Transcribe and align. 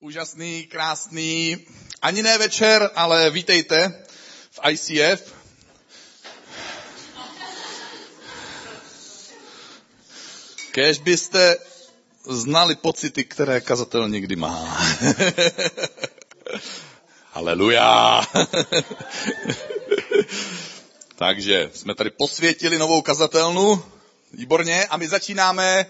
Úžasný, 0.00 0.64
krásný, 0.64 1.66
ani 2.02 2.22
ne 2.22 2.38
večer, 2.38 2.90
ale 2.94 3.30
vítejte 3.30 4.04
v 4.50 4.60
ICF. 4.70 5.34
Kež 10.70 10.98
byste 10.98 11.56
znali 12.28 12.76
pocity, 12.76 13.24
které 13.24 13.60
kazatel 13.60 14.08
někdy 14.08 14.36
má. 14.36 14.72
Haleluja. 17.32 18.22
Takže 21.16 21.70
jsme 21.74 21.94
tady 21.94 22.10
posvětili 22.10 22.78
novou 22.78 23.02
kazatelnu. 23.02 23.84
Výborně. 24.32 24.86
A 24.86 24.96
my 24.96 25.08
začínáme 25.08 25.86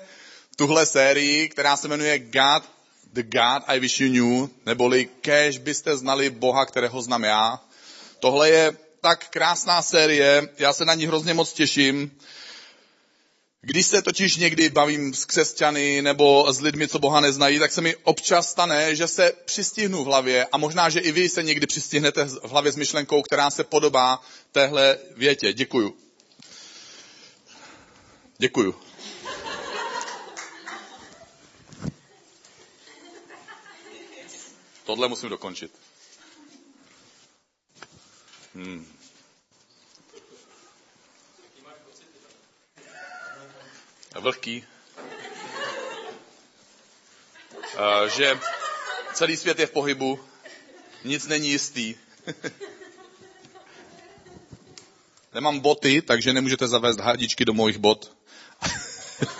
tuhle 0.56 0.86
sérii, 0.86 1.48
která 1.48 1.76
se 1.76 1.88
jmenuje 1.88 2.18
God 2.18 2.79
The 3.12 3.22
God 3.22 3.62
I 3.66 3.80
wish 3.80 4.00
you 4.00 4.08
knew, 4.08 4.48
neboli 4.66 5.08
kež 5.20 5.58
byste 5.58 5.96
znali 5.96 6.30
Boha, 6.30 6.66
kterého 6.66 7.02
znám 7.02 7.24
já. 7.24 7.60
Tohle 8.18 8.50
je 8.50 8.76
tak 9.00 9.28
krásná 9.28 9.82
série, 9.82 10.48
já 10.58 10.72
se 10.72 10.84
na 10.84 10.94
ní 10.94 11.06
hrozně 11.06 11.34
moc 11.34 11.52
těším. 11.52 12.10
Když 13.62 13.86
se 13.86 14.02
totiž 14.02 14.36
někdy 14.36 14.70
bavím 14.70 15.14
s 15.14 15.24
křesťany 15.24 16.02
nebo 16.02 16.52
s 16.52 16.60
lidmi, 16.60 16.88
co 16.88 16.98
Boha 16.98 17.20
neznají, 17.20 17.58
tak 17.58 17.72
se 17.72 17.80
mi 17.80 17.96
občas 17.96 18.50
stane, 18.50 18.96
že 18.96 19.08
se 19.08 19.32
přistihnu 19.44 20.04
v 20.04 20.06
hlavě 20.06 20.46
a 20.52 20.58
možná, 20.58 20.88
že 20.88 21.00
i 21.00 21.12
vy 21.12 21.28
se 21.28 21.42
někdy 21.42 21.66
přistihnete 21.66 22.24
v 22.24 22.50
hlavě 22.50 22.72
s 22.72 22.76
myšlenkou, 22.76 23.22
která 23.22 23.50
se 23.50 23.64
podobá 23.64 24.20
téhle 24.52 24.98
větě. 25.16 25.52
Děkuju. 25.52 25.96
Děkuju. 28.38 28.89
Tohle 34.84 35.08
musím 35.08 35.28
dokončit. 35.28 35.72
Hmm. 38.54 38.86
Vlhký. 44.20 44.64
Že 48.16 48.40
celý 49.14 49.36
svět 49.36 49.58
je 49.58 49.66
v 49.66 49.70
pohybu, 49.70 50.20
nic 51.04 51.26
není 51.26 51.48
jistý. 51.50 51.94
Nemám 55.34 55.60
boty, 55.60 56.02
takže 56.02 56.32
nemůžete 56.32 56.68
zavést 56.68 57.00
hadičky 57.00 57.44
do 57.44 57.52
mojich 57.52 57.78
bot. 57.78 58.16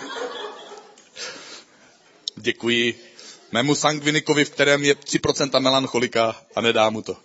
Děkuji 2.35 3.10
mému 3.51 3.75
sangvinikovi, 3.75 4.45
v 4.45 4.49
kterém 4.49 4.83
je 4.83 4.93
3% 4.93 5.59
melancholika 5.59 6.35
a 6.55 6.61
nedá 6.61 6.89
mu 6.89 7.01
to. 7.01 7.17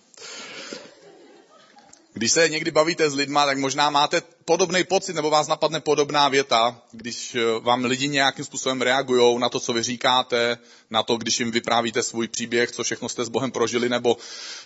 Když 2.13 2.31
se 2.31 2.49
někdy 2.49 2.71
bavíte 2.71 3.09
s 3.09 3.15
lidma, 3.15 3.45
tak 3.45 3.57
možná 3.57 3.89
máte 3.89 4.21
podobný 4.45 4.83
pocit, 4.83 5.13
nebo 5.13 5.29
vás 5.29 5.47
napadne 5.47 5.79
podobná 5.79 6.29
věta, 6.29 6.81
když 6.91 7.35
eh, 7.35 7.59
vám 7.59 7.85
lidi 7.85 8.07
nějakým 8.07 8.45
způsobem 8.45 8.81
reagují 8.81 9.39
na 9.39 9.49
to, 9.49 9.59
co 9.59 9.73
vy 9.73 9.83
říkáte, 9.83 10.57
na 10.89 11.03
to, 11.03 11.17
když 11.17 11.39
jim 11.39 11.51
vyprávíte 11.51 12.03
svůj 12.03 12.27
příběh, 12.27 12.71
co 12.71 12.83
všechno 12.83 13.09
jste 13.09 13.25
s 13.25 13.29
Bohem 13.29 13.51
prožili, 13.51 13.89
nebo, 13.89 14.17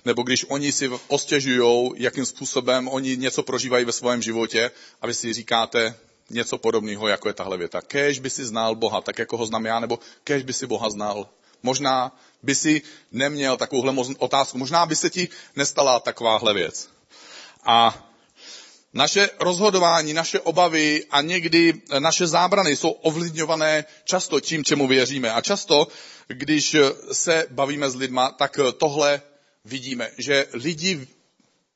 nebo 0.06 0.23
když 0.23 0.45
oni 0.50 0.72
si 0.72 0.89
ostěžují, 1.08 1.92
jakým 1.95 2.26
způsobem 2.26 2.88
oni 2.88 3.17
něco 3.17 3.44
prožívají 3.44 3.86
ve 3.86 3.92
svém 3.92 4.22
životě 4.22 4.72
a 5.02 5.08
vy 5.08 5.14
si 5.14 5.34
říkáte 5.34 5.95
něco 6.30 6.58
podobného, 6.58 7.08
jako 7.08 7.28
je 7.28 7.34
tahle 7.34 7.58
věta. 7.58 7.82
Kéž 7.82 8.20
by 8.20 8.30
si 8.30 8.45
znal 8.45 8.76
Boha, 8.76 9.02
tak 9.02 9.20
jako 9.20 9.38
ho 9.38 9.45
znám 9.45 9.66
já, 9.66 9.80
nebo 9.80 10.00
kéž 10.23 10.44
by 10.44 10.54
si 10.54 10.67
Boha 10.67 10.89
znal 10.89 11.28
Možná 11.64 12.17
by 12.44 12.56
si 12.56 12.81
neměl 13.12 13.58
takovouhle 13.58 13.94
otázku, 14.17 14.58
možná 14.58 14.86
by 14.86 14.95
se 14.95 15.09
ti 15.09 15.30
nestala 15.56 16.00
takováhle 16.00 16.54
věc. 16.54 16.90
A 17.66 18.08
naše 18.94 19.30
rozhodování, 19.40 20.14
naše 20.14 20.39
obavy 20.39 21.05
a 21.11 21.21
někdy 21.21 21.82
naše 22.00 22.27
zábrany 22.27 22.76
jsou 22.76 22.89
ovlivňované 22.89 23.86
často 24.04 24.39
tím, 24.39 24.64
čemu 24.64 24.88
věříme. 24.88 25.32
A 25.32 25.42
často, 25.42 25.88
když 26.27 26.76
se 27.11 27.48
bavíme 27.50 27.89
s 27.89 27.95
lidma, 27.95 28.32
tak 28.32 28.60
tohle 28.77 29.21
vidíme, 29.66 30.11
že 30.17 30.48
lidi 30.54 31.08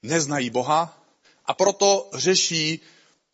neznají 0.04 0.50
Boha 0.50 1.02
a 1.46 1.54
proto 1.54 2.10
řeší 2.14 2.82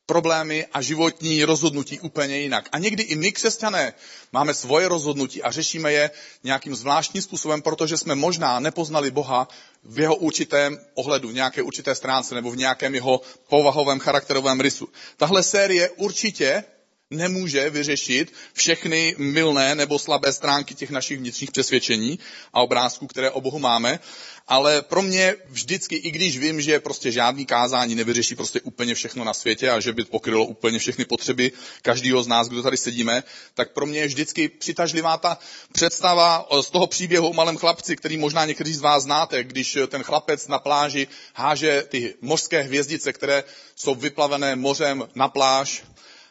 problémy 0.05 0.65
a 0.73 0.81
životní 0.81 1.45
rozhodnutí 1.45 1.99
úplně 1.99 2.37
jinak. 2.37 2.69
A 2.71 2.77
někdy 2.79 3.03
i 3.03 3.15
my, 3.15 3.31
křesťané, 3.31 3.93
máme 4.31 4.53
svoje 4.53 4.87
rozhodnutí 4.87 5.43
a 5.43 5.51
řešíme 5.51 5.93
je 5.93 6.11
nějakým 6.43 6.75
zvláštním 6.75 7.23
způsobem, 7.23 7.61
protože 7.61 7.97
jsme 7.97 8.15
možná 8.15 8.59
nepoznali 8.59 9.11
Boha 9.11 9.47
v 9.83 9.99
jeho 9.99 10.15
určitém 10.15 10.79
ohledu, 10.93 11.29
v 11.29 11.33
nějaké 11.33 11.61
určité 11.61 11.95
stránce 11.95 12.35
nebo 12.35 12.51
v 12.51 12.57
nějakém 12.57 12.95
jeho 12.95 13.21
povahovém 13.49 13.99
charakterovém 13.99 14.59
rysu. 14.61 14.89
Tahle 15.17 15.43
série 15.43 15.89
určitě 15.89 16.63
nemůže 17.11 17.69
vyřešit 17.69 18.33
všechny 18.53 19.15
milné 19.17 19.75
nebo 19.75 19.99
slabé 19.99 20.33
stránky 20.33 20.75
těch 20.75 20.89
našich 20.89 21.17
vnitřních 21.17 21.51
přesvědčení 21.51 22.19
a 22.53 22.61
obrázků, 22.61 23.07
které 23.07 23.31
o 23.31 23.41
Bohu 23.41 23.59
máme, 23.59 23.99
ale 24.47 24.81
pro 24.81 25.01
mě 25.01 25.35
vždycky, 25.47 25.95
i 25.95 26.11
když 26.11 26.37
vím, 26.37 26.61
že 26.61 26.79
prostě 26.79 27.11
žádný 27.11 27.45
kázání 27.45 27.95
nevyřeší 27.95 28.35
prostě 28.35 28.61
úplně 28.61 28.95
všechno 28.95 29.23
na 29.23 29.33
světě 29.33 29.69
a 29.69 29.79
že 29.79 29.93
by 29.93 30.05
pokrylo 30.05 30.45
úplně 30.45 30.79
všechny 30.79 31.05
potřeby 31.05 31.51
každého 31.81 32.23
z 32.23 32.27
nás, 32.27 32.47
kdo 32.47 32.63
tady 32.63 32.77
sedíme, 32.77 33.23
tak 33.53 33.73
pro 33.73 33.85
mě 33.85 33.99
je 33.99 34.07
vždycky 34.07 34.49
přitažlivá 34.49 35.17
ta 35.17 35.37
představa 35.71 36.47
z 36.61 36.69
toho 36.69 36.87
příběhu 36.87 37.29
o 37.29 37.33
malém 37.33 37.57
chlapci, 37.57 37.95
který 37.95 38.17
možná 38.17 38.45
někteří 38.45 38.73
z 38.73 38.81
vás 38.81 39.03
znáte, 39.03 39.43
když 39.43 39.77
ten 39.87 40.03
chlapec 40.03 40.47
na 40.47 40.59
pláži 40.59 41.07
háže 41.33 41.83
ty 41.89 42.13
mořské 42.21 42.61
hvězdice, 42.61 43.13
které 43.13 43.43
jsou 43.75 43.95
vyplavené 43.95 44.55
mořem 44.55 45.07
na 45.15 45.27
pláž 45.27 45.83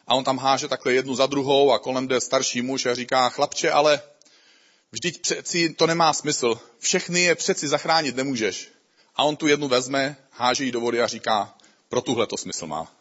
a 0.07 0.15
on 0.15 0.23
tam 0.23 0.37
háže 0.37 0.67
takhle 0.67 0.93
jednu 0.93 1.15
za 1.15 1.25
druhou 1.25 1.71
a 1.71 1.79
kolem 1.79 2.07
jde 2.07 2.21
starší 2.21 2.61
muž 2.61 2.85
a 2.85 2.95
říká, 2.95 3.29
chlapče, 3.29 3.71
ale 3.71 4.01
vždyť 4.91 5.21
přeci 5.21 5.69
to 5.69 5.87
nemá 5.87 6.13
smysl. 6.13 6.59
Všechny 6.79 7.21
je 7.21 7.35
přeci 7.35 7.67
zachránit 7.67 8.15
nemůžeš. 8.15 8.69
A 9.15 9.23
on 9.23 9.35
tu 9.35 9.47
jednu 9.47 9.67
vezme, 9.67 10.17
háže 10.31 10.63
ji 10.63 10.71
do 10.71 10.79
vody 10.79 11.01
a 11.01 11.07
říká, 11.07 11.57
pro 11.89 12.01
tuhle 12.01 12.27
to 12.27 12.37
smysl 12.37 12.67
má. 12.67 12.95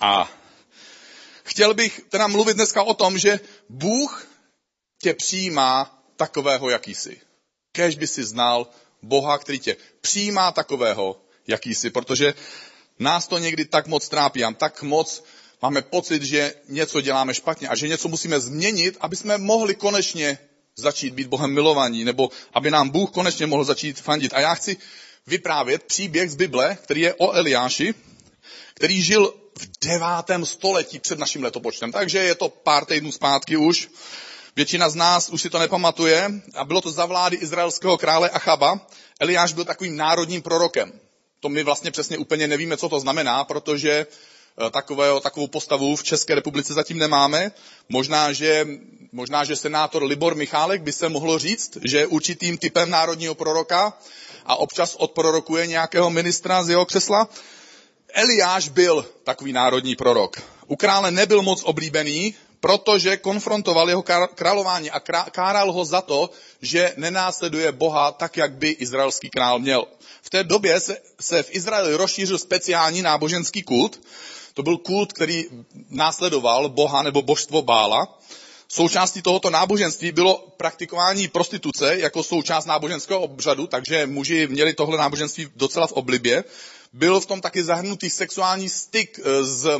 A 0.00 0.30
chtěl 1.42 1.74
bych 1.74 2.00
teda 2.08 2.26
mluvit 2.26 2.54
dneska 2.54 2.82
o 2.82 2.94
tom, 2.94 3.18
že 3.18 3.40
Bůh 3.68 4.28
tě 5.02 5.14
přijímá 5.14 6.02
takového, 6.16 6.70
jaký 6.70 6.94
jsi. 6.94 7.20
Kež 7.72 7.96
by 7.96 8.06
si 8.06 8.24
znal 8.24 8.66
Boha, 9.02 9.38
který 9.38 9.58
tě 9.58 9.76
přijímá 10.00 10.52
takového, 10.52 11.20
jaký 11.46 11.74
jsi, 11.74 11.90
protože 11.90 12.34
nás 12.98 13.26
to 13.26 13.38
někdy 13.38 13.64
tak 13.64 13.86
moc 13.86 14.08
trápí, 14.08 14.44
a 14.44 14.52
tak 14.52 14.82
moc 14.82 15.24
máme 15.62 15.82
pocit, 15.82 16.22
že 16.22 16.54
něco 16.68 17.00
děláme 17.00 17.34
špatně 17.34 17.68
a 17.68 17.76
že 17.76 17.88
něco 17.88 18.08
musíme 18.08 18.40
změnit, 18.40 18.96
aby 19.00 19.16
jsme 19.16 19.38
mohli 19.38 19.74
konečně 19.74 20.38
začít 20.76 21.14
být 21.14 21.26
Bohem 21.26 21.54
milovaní, 21.54 22.04
nebo 22.04 22.30
aby 22.54 22.70
nám 22.70 22.88
Bůh 22.88 23.10
konečně 23.10 23.46
mohl 23.46 23.64
začít 23.64 24.00
fandit. 24.00 24.34
A 24.34 24.40
já 24.40 24.54
chci 24.54 24.76
vyprávět 25.26 25.82
příběh 25.82 26.30
z 26.30 26.34
Bible, 26.34 26.78
který 26.82 27.00
je 27.00 27.14
o 27.14 27.32
Eliáši, 27.32 27.94
který 28.74 29.02
žil 29.02 29.34
v 29.58 29.68
devátém 29.84 30.46
století 30.46 30.98
před 30.98 31.18
naším 31.18 31.42
letopočtem. 31.42 31.92
Takže 31.92 32.18
je 32.18 32.34
to 32.34 32.48
pár 32.48 32.84
týdnů 32.84 33.12
zpátky 33.12 33.56
už. 33.56 33.88
Většina 34.56 34.88
z 34.88 34.94
nás 34.94 35.28
už 35.28 35.42
si 35.42 35.50
to 35.50 35.58
nepamatuje. 35.58 36.30
A 36.54 36.64
bylo 36.64 36.80
to 36.80 36.90
za 36.90 37.06
vlády 37.06 37.36
izraelského 37.36 37.98
krále 37.98 38.30
Achaba. 38.30 38.86
Eliáš 39.20 39.52
byl 39.52 39.64
takovým 39.64 39.96
národním 39.96 40.42
prorokem. 40.42 41.00
To 41.40 41.48
my 41.48 41.62
vlastně 41.62 41.90
přesně 41.90 42.18
úplně 42.18 42.46
nevíme, 42.46 42.76
co 42.76 42.88
to 42.88 43.00
znamená, 43.00 43.44
protože 43.44 44.06
Eh, 44.66 44.70
takové, 44.70 45.20
takovou 45.20 45.46
postavu 45.46 45.96
v 45.96 46.02
České 46.02 46.34
republice 46.34 46.74
zatím 46.74 46.98
nemáme. 46.98 47.52
Možná 47.88 48.32
že, 48.32 48.66
možná, 49.12 49.44
že 49.44 49.56
senátor 49.56 50.02
Libor 50.02 50.34
Michálek 50.34 50.82
by 50.82 50.92
se 50.92 51.08
mohlo 51.08 51.38
říct, 51.38 51.78
že 51.84 51.98
je 51.98 52.06
určitým 52.06 52.58
typem 52.58 52.90
národního 52.90 53.34
proroka 53.34 53.98
a 54.46 54.56
občas 54.56 54.94
odprorokuje 54.94 55.66
nějakého 55.66 56.10
ministra 56.10 56.62
z 56.62 56.68
jeho 56.68 56.86
křesla. 56.86 57.28
Eliáš 58.08 58.68
byl 58.68 59.06
takový 59.24 59.52
národní 59.52 59.96
prorok. 59.96 60.42
U 60.66 60.76
krále 60.76 61.10
nebyl 61.10 61.42
moc 61.42 61.62
oblíbený, 61.64 62.34
protože 62.60 63.16
konfrontoval 63.16 63.88
jeho 63.88 64.04
králování 64.34 64.90
a 64.90 65.00
káral 65.30 65.72
ho 65.72 65.84
za 65.84 66.00
to, 66.00 66.30
že 66.62 66.92
nenásleduje 66.96 67.72
Boha 67.72 68.12
tak, 68.12 68.36
jak 68.36 68.52
by 68.52 68.68
izraelský 68.68 69.30
král 69.30 69.58
měl. 69.58 69.86
V 70.22 70.30
té 70.30 70.44
době 70.44 70.80
se, 70.80 70.96
se 71.20 71.42
v 71.42 71.48
Izraeli 71.50 71.94
rozšířil 71.94 72.38
speciální 72.38 73.02
náboženský 73.02 73.62
kult, 73.62 74.00
to 74.58 74.62
byl 74.62 74.78
kult, 74.78 75.12
který 75.12 75.44
následoval 75.90 76.68
boha 76.68 77.02
nebo 77.02 77.22
božstvo 77.22 77.62
Bála. 77.62 78.18
Součástí 78.68 79.22
tohoto 79.22 79.50
náboženství 79.50 80.12
bylo 80.12 80.54
praktikování 80.56 81.28
prostituce 81.28 81.98
jako 81.98 82.22
součást 82.22 82.66
náboženského 82.66 83.20
obřadu, 83.20 83.66
takže 83.66 84.06
muži 84.06 84.46
měli 84.46 84.74
tohle 84.74 84.98
náboženství 84.98 85.48
docela 85.56 85.86
v 85.86 85.92
oblibě. 85.92 86.44
Byl 86.92 87.20
v 87.20 87.26
tom 87.26 87.40
taky 87.40 87.64
zahrnutý 87.64 88.10
sexuální 88.10 88.68
styk 88.68 89.20
eh, 89.22 89.44
s 89.44 89.78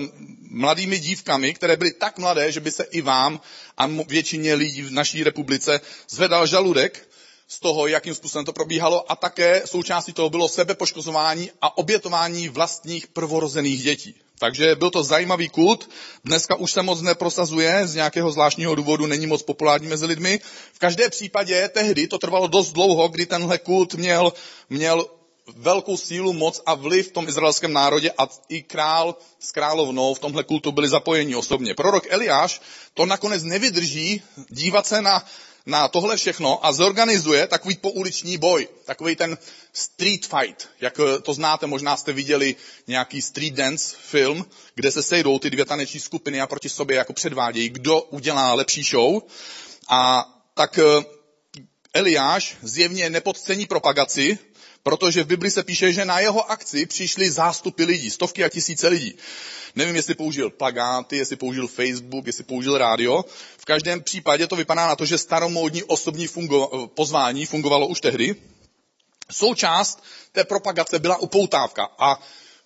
mladými 0.50 0.98
dívkami, 0.98 1.54
které 1.54 1.76
byly 1.76 1.92
tak 1.92 2.18
mladé, 2.18 2.52
že 2.52 2.60
by 2.60 2.70
se 2.70 2.84
i 2.84 3.00
vám 3.00 3.40
a 3.78 3.86
většině 3.86 4.54
lidí 4.54 4.82
v 4.82 4.92
naší 4.92 5.24
republice 5.24 5.80
zvedal 6.08 6.46
žaludek, 6.46 7.08
z 7.48 7.60
toho, 7.60 7.86
jakým 7.86 8.14
způsobem 8.14 8.44
to 8.44 8.52
probíhalo 8.52 9.12
a 9.12 9.16
také 9.16 9.62
součástí 9.64 10.12
toho 10.12 10.30
bylo 10.30 10.48
sebepoškozování 10.48 11.50
a 11.62 11.78
obětování 11.78 12.48
vlastních 12.48 13.06
prvorozených 13.06 13.82
dětí. 13.82 14.14
Takže 14.38 14.74
byl 14.74 14.90
to 14.90 15.02
zajímavý 15.02 15.48
kult, 15.48 15.90
dneska 16.24 16.56
už 16.56 16.72
se 16.72 16.82
moc 16.82 17.00
neprosazuje, 17.00 17.86
z 17.86 17.94
nějakého 17.94 18.32
zvláštního 18.32 18.74
důvodu 18.74 19.06
není 19.06 19.26
moc 19.26 19.42
populární 19.42 19.88
mezi 19.88 20.06
lidmi. 20.06 20.40
V 20.72 20.78
každém 20.78 21.10
případě 21.10 21.68
tehdy 21.68 22.06
to 22.06 22.18
trvalo 22.18 22.46
dost 22.46 22.72
dlouho, 22.72 23.08
kdy 23.08 23.26
tenhle 23.26 23.58
kult 23.58 23.94
měl, 23.94 24.32
měl 24.70 25.06
velkou 25.56 25.96
sílu, 25.96 26.32
moc 26.32 26.60
a 26.66 26.74
vliv 26.74 27.08
v 27.08 27.12
tom 27.12 27.28
izraelském 27.28 27.72
národě 27.72 28.10
a 28.18 28.28
i 28.48 28.62
král 28.62 29.16
s 29.38 29.52
královnou 29.52 30.14
v 30.14 30.18
tomhle 30.18 30.44
kultu 30.44 30.72
byli 30.72 30.88
zapojeni 30.88 31.36
osobně. 31.36 31.74
Prorok 31.74 32.04
Eliáš 32.08 32.60
to 32.94 33.06
nakonec 33.06 33.42
nevydrží 33.42 34.22
dívat 34.48 34.86
se 34.86 35.02
na, 35.02 35.24
na 35.66 35.88
tohle 35.88 36.16
všechno 36.16 36.66
a 36.66 36.72
zorganizuje 36.72 37.46
takový 37.46 37.76
pouliční 37.76 38.38
boj, 38.38 38.68
takový 38.84 39.16
ten 39.16 39.38
street 39.72 40.26
fight, 40.26 40.68
jak 40.80 41.00
to 41.22 41.34
znáte, 41.34 41.66
možná 41.66 41.96
jste 41.96 42.12
viděli 42.12 42.56
nějaký 42.86 43.22
street 43.22 43.54
dance 43.54 43.96
film, 44.00 44.46
kde 44.74 44.90
se 44.90 45.02
sejdou 45.02 45.38
ty 45.38 45.50
dvě 45.50 45.64
taneční 45.64 46.00
skupiny 46.00 46.40
a 46.40 46.46
proti 46.46 46.68
sobě 46.68 46.96
jako 46.96 47.12
předvádějí, 47.12 47.68
kdo 47.68 48.00
udělá 48.00 48.54
lepší 48.54 48.82
show. 48.82 49.22
A 49.88 50.28
tak 50.54 50.78
eh, 50.78 50.82
Eliáš 51.94 52.56
zjevně 52.62 53.10
nepodcení 53.10 53.66
propagaci, 53.66 54.38
Protože 54.82 55.24
v 55.24 55.26
Bibli 55.26 55.50
se 55.50 55.62
píše, 55.62 55.92
že 55.92 56.04
na 56.04 56.20
jeho 56.20 56.50
akci 56.50 56.86
přišly 56.86 57.30
zástupy 57.30 57.84
lidí, 57.84 58.10
stovky 58.10 58.44
a 58.44 58.48
tisíce 58.48 58.88
lidí. 58.88 59.14
Nevím, 59.74 59.96
jestli 59.96 60.14
použil 60.14 60.50
plagáty, 60.50 61.16
jestli 61.16 61.36
použil 61.36 61.68
Facebook, 61.68 62.26
jestli 62.26 62.44
použil 62.44 62.78
rádio. 62.78 63.24
V 63.58 63.64
každém 63.64 64.02
případě 64.02 64.46
to 64.46 64.56
vypadá 64.56 64.86
na 64.86 64.96
to, 64.96 65.04
že 65.04 65.18
staromódní 65.18 65.82
osobní 65.82 66.28
fungo- 66.28 66.88
pozvání 66.88 67.46
fungovalo 67.46 67.86
už 67.86 68.00
tehdy. 68.00 68.36
Součást 69.30 70.02
té 70.32 70.44
propagace 70.44 70.98
byla 70.98 71.16
upoutávka 71.16 71.88
a 71.98 72.20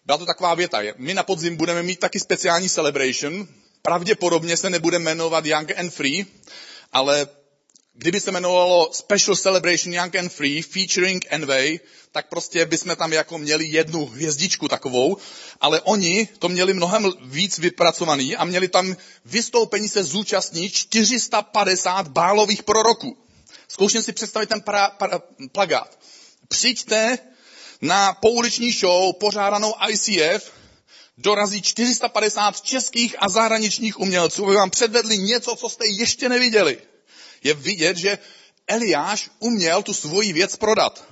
byla 0.05 0.19
to 0.19 0.27
taková 0.27 0.55
věta. 0.55 0.79
My 0.97 1.15
na 1.15 1.23
podzim 1.23 1.57
budeme 1.57 1.83
mít 1.83 1.99
taky 1.99 2.21
speciální 2.21 2.69
celebration. 2.69 3.49
Pravděpodobně 3.83 4.57
se 4.57 4.71
nebude 4.71 4.99
jmenovat 4.99 5.47
Young 5.47 5.79
and 5.79 5.91
Free, 5.91 6.27
ale 6.93 7.27
kdyby 7.95 8.21
se 8.21 8.31
jmenovalo 8.31 8.91
Special 8.93 9.37
Celebration 9.37 9.95
Young 9.95 10.17
and 10.17 10.29
Free 10.29 10.63
featuring 10.63 11.25
Envy, 11.29 11.81
tak 12.13 12.29
prostě 12.29 12.67
bychom 12.67 12.97
tam 12.97 13.13
jako 13.13 13.39
měli 13.39 13.67
jednu 13.67 14.07
hvězdičku 14.07 14.69
takovou, 14.69 15.17
ale 15.61 15.81
oni 15.81 16.29
to 16.39 16.49
měli 16.49 16.75
mnohem 16.75 17.13
víc 17.25 17.59
vypracovaný 17.59 18.37
a 18.37 18.45
měli 18.45 18.69
tam 18.69 18.97
vystoupení 19.25 19.89
se 19.89 20.05
zúčastní 20.05 20.71
450 20.71 22.09
bálových 22.09 22.63
proroků. 22.63 23.17
Zkouším 23.69 24.03
si 24.03 24.13
představit 24.13 24.49
ten 24.49 24.61
pra, 24.61 24.89
pra, 24.89 25.21
plagát. 25.53 25.99
Přijďte 26.49 27.19
na 27.81 28.13
pouliční 28.13 28.73
show 28.73 29.13
pořádanou 29.21 29.75
ICF, 29.89 30.51
dorazí 31.19 31.63
450 31.63 32.61
českých 32.61 33.17
a 33.19 33.29
zahraničních 33.29 34.01
umělců, 34.01 34.45
aby 34.47 34.55
vám 34.55 34.71
předvedli 34.71 35.19
něco, 35.19 35.57
co 35.57 35.69
jste 35.69 35.85
ještě 35.87 36.29
neviděli 36.29 36.79
je 37.43 37.55
vidět, 37.55 37.97
že 37.97 38.19
Eliáš 38.67 39.31
uměl 39.39 39.83
tu 39.83 39.95
svoji 39.95 40.33
věc 40.33 40.57
prodat. 40.57 41.05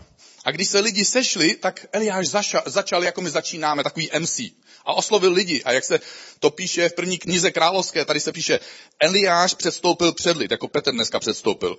A 0.45 0.51
když 0.51 0.69
se 0.69 0.81
lidi 0.81 1.05
sešli, 1.05 1.55
tak 1.55 1.87
Eliáš 1.93 2.29
začal, 2.29 2.63
začal 2.67 3.05
jako 3.05 3.21
my 3.21 3.31
začínáme, 3.31 3.85
takový 3.85 4.11
MC. 4.19 4.41
A 4.85 4.93
oslovil 4.95 5.33
lidi. 5.33 5.63
A 5.65 5.73
jak 5.73 5.85
se 5.85 6.01
to 6.39 6.51
píše 6.51 6.89
v 6.89 6.95
první 6.95 7.19
knize 7.19 7.51
královské, 7.51 8.05
tady 8.05 8.21
se 8.21 8.33
píše, 8.33 8.61
Eliáš 9.01 9.55
předstoupil 9.55 10.13
před 10.13 10.37
lid, 10.37 10.51
jako 10.51 10.69
Petr 10.69 10.93
dneska 10.93 11.21
předstoupil. 11.21 11.77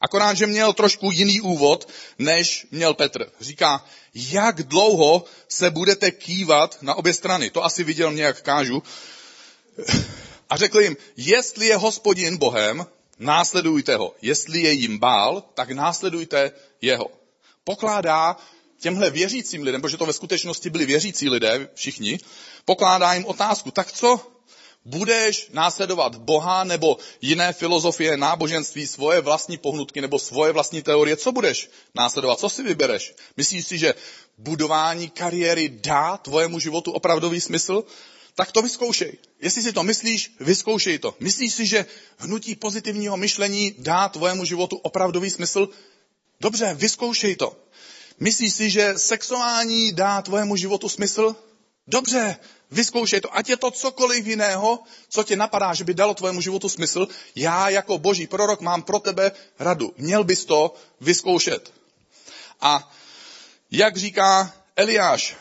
Akorát, 0.00 0.34
že 0.34 0.46
měl 0.46 0.72
trošku 0.72 1.10
jiný 1.10 1.40
úvod, 1.40 1.88
než 2.18 2.66
měl 2.70 2.94
Petr. 2.94 3.32
Říká, 3.40 3.84
jak 4.14 4.62
dlouho 4.62 5.24
se 5.48 5.70
budete 5.70 6.10
kývat 6.10 6.78
na 6.82 6.94
obě 6.94 7.14
strany. 7.14 7.50
To 7.50 7.64
asi 7.64 7.84
viděl 7.84 8.10
mě, 8.10 8.22
jak 8.22 8.42
kážu. 8.42 8.82
A 10.50 10.56
řekl 10.56 10.80
jim, 10.80 10.96
jestli 11.16 11.66
je 11.66 11.76
hospodin 11.76 12.36
Bohem, 12.36 12.86
následujte 13.22 13.96
ho. 13.96 14.14
Jestli 14.22 14.60
je 14.60 14.72
jim 14.72 14.98
bál, 14.98 15.42
tak 15.54 15.70
následujte 15.70 16.52
jeho. 16.80 17.10
Pokládá 17.64 18.36
těmhle 18.80 19.10
věřícím 19.10 19.62
lidem, 19.62 19.82
protože 19.82 19.96
to 19.96 20.06
ve 20.06 20.12
skutečnosti 20.12 20.70
byli 20.70 20.86
věřící 20.86 21.28
lidé, 21.28 21.68
všichni, 21.74 22.18
pokládá 22.64 23.14
jim 23.14 23.26
otázku, 23.26 23.70
tak 23.70 23.92
co? 23.92 24.20
Budeš 24.84 25.48
následovat 25.52 26.16
Boha 26.16 26.64
nebo 26.64 26.98
jiné 27.20 27.52
filozofie, 27.52 28.16
náboženství, 28.16 28.86
svoje 28.86 29.20
vlastní 29.20 29.58
pohnutky 29.58 30.00
nebo 30.00 30.18
svoje 30.18 30.52
vlastní 30.52 30.82
teorie? 30.82 31.16
Co 31.16 31.32
budeš 31.32 31.70
následovat? 31.94 32.38
Co 32.38 32.48
si 32.48 32.62
vybereš? 32.62 33.14
Myslíš 33.36 33.66
si, 33.66 33.78
že 33.78 33.94
budování 34.38 35.10
kariéry 35.10 35.68
dá 35.68 36.16
tvojemu 36.16 36.58
životu 36.58 36.92
opravdový 36.92 37.40
smysl? 37.40 37.84
Tak 38.34 38.52
to 38.52 38.62
vyzkoušej. 38.62 39.18
Jestli 39.40 39.62
si 39.62 39.72
to 39.72 39.82
myslíš, 39.82 40.36
vyzkoušej 40.40 40.98
to. 40.98 41.14
Myslíš 41.20 41.54
si, 41.54 41.66
že 41.66 41.86
hnutí 42.18 42.54
pozitivního 42.56 43.16
myšlení 43.16 43.74
dá 43.78 44.08
tvojemu 44.08 44.44
životu 44.44 44.76
opravdový 44.76 45.30
smysl? 45.30 45.68
Dobře, 46.40 46.74
vyzkoušej 46.74 47.36
to. 47.36 47.56
Myslíš 48.20 48.54
si, 48.54 48.70
že 48.70 48.98
sexuální 48.98 49.92
dá 49.92 50.22
tvojemu 50.22 50.56
životu 50.56 50.88
smysl? 50.88 51.36
Dobře, 51.86 52.36
vyzkoušej 52.70 53.20
to. 53.20 53.36
Ať 53.36 53.48
je 53.48 53.56
to 53.56 53.70
cokoliv 53.70 54.26
jiného, 54.26 54.80
co 55.08 55.24
tě 55.24 55.36
napadá, 55.36 55.74
že 55.74 55.84
by 55.84 55.94
dalo 55.94 56.14
tvojemu 56.14 56.40
životu 56.40 56.68
smysl, 56.68 57.08
já 57.36 57.68
jako 57.68 57.98
boží 57.98 58.26
prorok 58.26 58.60
mám 58.60 58.82
pro 58.82 58.98
tebe 59.00 59.32
radu. 59.58 59.94
Měl 59.96 60.24
bys 60.24 60.44
to 60.44 60.74
vyzkoušet. 61.00 61.72
A 62.60 62.92
jak 63.70 63.96
říká 63.96 64.54
Eliáš, 64.76 65.36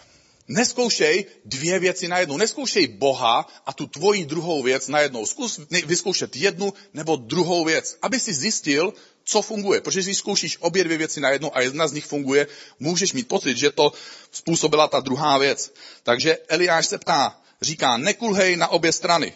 Neskoušej 0.52 1.26
dvě 1.46 1.80
věci 1.80 2.08
najednou. 2.08 2.38
Neskoušej 2.38 2.88
Boha 2.88 3.48
a 3.66 3.74
tu 3.74 3.88
tvoji 3.88 4.26
druhou 4.26 4.64
věc 4.64 4.88
najednou. 4.88 5.26
Zkus 5.26 5.60
vyzkoušet 5.86 6.36
jednu 6.36 6.74
nebo 6.94 7.16
druhou 7.16 7.66
věc, 7.66 7.98
aby 8.02 8.20
si 8.20 8.34
zjistil, 8.34 8.94
co 9.24 9.42
funguje. 9.42 9.82
Protože 9.82 10.02
když 10.02 10.18
zkoušíš 10.18 10.58
obě 10.60 10.84
dvě 10.84 10.98
věci 10.98 11.20
najednou 11.20 11.56
a 11.56 11.62
jedna 11.62 11.88
z 11.88 11.94
nich 11.94 12.06
funguje, 12.06 12.48
můžeš 12.80 13.14
mít 13.14 13.28
pocit, 13.28 13.58
že 13.58 13.72
to 13.72 13.94
způsobila 14.32 14.88
ta 14.88 15.00
druhá 15.00 15.38
věc. 15.38 15.74
Takže 16.04 16.38
Eliáš 16.48 16.86
se 16.86 16.98
ptá, 16.98 17.42
říká, 17.62 17.98
nekulhej 17.98 18.56
na 18.56 18.68
obě 18.68 18.92
strany. 18.92 19.34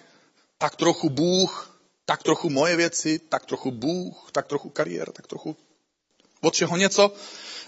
Tak 0.57 0.75
trochu 0.75 1.09
Bůh, 1.09 1.79
tak 2.06 2.23
trochu 2.23 2.50
moje 2.50 2.75
věci, 2.75 3.19
tak 3.19 3.45
trochu 3.45 3.71
Bůh, 3.71 4.29
tak 4.31 4.47
trochu 4.47 4.69
kariéra, 4.69 5.12
tak 5.12 5.27
trochu 5.27 5.56
od 6.41 6.53
čeho 6.53 6.77
něco. 6.77 7.12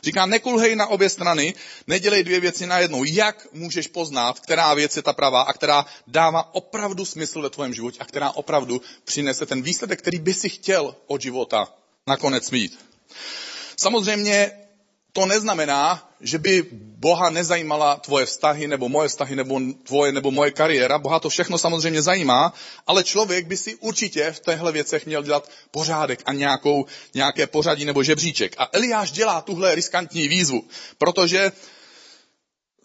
Říká, 0.04 0.26
nekulhej 0.26 0.76
na 0.76 0.88
obě 0.88 1.10
strany, 1.10 1.54
nedělej 1.88 2.24
dvě 2.24 2.40
věci 2.40 2.68
najednou. 2.68 3.04
Jak 3.04 3.48
můžeš 3.54 3.88
poznat, 3.88 4.40
která 4.40 4.74
věc 4.74 4.96
je 4.96 5.02
ta 5.02 5.14
pravá 5.14 5.42
a 5.42 5.54
která 5.54 5.86
dává 6.08 6.56
opravdu 6.56 7.06
smysl 7.06 7.42
ve 7.42 7.50
tvém 7.50 7.74
životě 7.74 8.00
a 8.00 8.06
která 8.06 8.32
opravdu 8.32 8.82
přinese 9.04 9.46
ten 9.46 9.62
výsledek, 9.62 10.00
který 10.00 10.20
by 10.20 10.34
si 10.34 10.50
chtěl 10.50 10.96
od 11.08 11.22
života 11.22 11.74
nakonec 12.08 12.52
mít. 12.52 12.80
Samozřejmě 13.78 14.67
to 15.18 15.26
neznamená, 15.26 15.98
že 16.22 16.38
by 16.38 16.70
Boha 17.02 17.30
nezajímala 17.30 17.98
tvoje 17.98 18.26
vztahy, 18.26 18.68
nebo 18.68 18.90
moje 18.90 19.10
vztahy, 19.10 19.36
nebo 19.36 19.62
tvoje, 19.84 20.12
nebo 20.12 20.32
moje 20.32 20.52
kariéra. 20.52 20.98
Boha 20.98 21.20
to 21.20 21.30
všechno 21.30 21.58
samozřejmě 21.58 22.02
zajímá, 22.02 22.54
ale 22.88 23.04
člověk 23.04 23.48
by 23.48 23.58
si 23.58 23.76
určitě 23.76 24.32
v 24.32 24.40
těchto 24.40 24.72
věcech 24.72 25.06
měl 25.06 25.24
dělat 25.24 25.50
pořádek 25.72 26.22
a 26.26 26.34
nějakou, 26.34 26.86
nějaké 27.14 27.48
pořadí 27.48 27.86
nebo 27.86 28.04
žebříček. 28.04 28.56
A 28.58 28.70
Eliáš 28.72 29.12
dělá 29.12 29.42
tuhle 29.42 29.76
riskantní 29.76 30.28
výzvu, 30.28 30.70
protože 30.98 31.52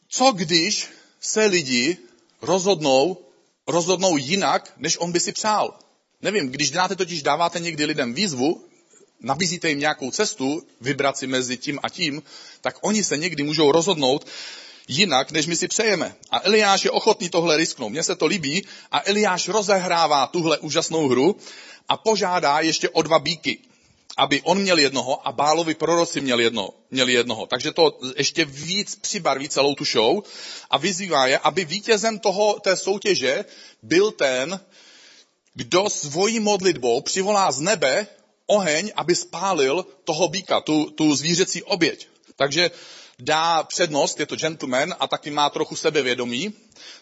co 0.08 0.32
když 0.32 0.88
se 1.20 1.44
lidi 1.46 1.96
rozhodnou, 2.42 3.28
rozhodnou 3.66 4.16
jinak, 4.16 4.72
než 4.76 4.96
on 5.00 5.12
by 5.12 5.20
si 5.20 5.32
přál? 5.32 5.76
Nevím, 6.22 6.48
když 6.48 6.70
dáte 6.70 6.96
totiž, 6.96 7.22
dáváte 7.22 7.60
někdy 7.60 7.84
lidem 7.84 8.14
výzvu, 8.14 8.71
nabízíte 9.22 9.68
jim 9.68 9.78
nějakou 9.78 10.10
cestu, 10.10 10.62
vybrat 10.80 11.16
si 11.16 11.26
mezi 11.26 11.56
tím 11.56 11.78
a 11.82 11.88
tím, 11.88 12.22
tak 12.60 12.76
oni 12.80 13.04
se 13.04 13.16
někdy 13.16 13.42
můžou 13.42 13.72
rozhodnout 13.72 14.26
jinak, 14.88 15.30
než 15.30 15.46
my 15.46 15.56
si 15.56 15.68
přejeme. 15.68 16.14
A 16.30 16.40
Eliáš 16.44 16.84
je 16.84 16.90
ochotný 16.90 17.28
tohle 17.28 17.56
risknout. 17.56 17.90
Mně 17.90 18.02
se 18.02 18.16
to 18.16 18.26
líbí 18.26 18.66
a 18.90 19.02
Eliáš 19.04 19.48
rozehrává 19.48 20.26
tuhle 20.26 20.58
úžasnou 20.58 21.08
hru 21.08 21.36
a 21.88 21.96
požádá 21.96 22.60
ještě 22.60 22.88
o 22.88 23.02
dva 23.02 23.18
bíky 23.18 23.58
aby 24.16 24.42
on 24.42 24.58
měl 24.58 24.78
jednoho 24.78 25.28
a 25.28 25.32
Bálovi 25.32 25.74
proroci 25.74 26.20
měl 26.20 26.40
jedno, 26.40 26.70
měli 26.90 27.12
jednoho. 27.12 27.46
Takže 27.46 27.72
to 27.72 27.98
ještě 28.16 28.44
víc 28.44 28.96
přibarví 28.96 29.48
celou 29.48 29.74
tu 29.74 29.84
show 29.84 30.22
a 30.70 30.78
vyzývá 30.78 31.26
je, 31.26 31.38
aby 31.38 31.64
vítězem 31.64 32.18
toho, 32.18 32.60
té 32.60 32.76
soutěže 32.76 33.44
byl 33.82 34.10
ten, 34.10 34.60
kdo 35.54 35.90
svojí 35.90 36.40
modlitbou 36.40 37.00
přivolá 37.00 37.52
z 37.52 37.60
nebe 37.60 38.06
oheň, 38.52 38.92
aby 38.96 39.14
spálil 39.14 39.86
toho 40.04 40.28
býka, 40.28 40.60
tu, 40.60 40.90
tu 40.90 41.14
zvířecí 41.14 41.62
oběť. 41.62 42.08
Takže 42.36 42.70
dá 43.18 43.62
přednost, 43.62 44.20
je 44.20 44.26
to 44.26 44.36
gentleman 44.36 44.94
a 45.00 45.08
taky 45.08 45.30
má 45.30 45.50
trochu 45.50 45.76
sebevědomí, 45.76 46.52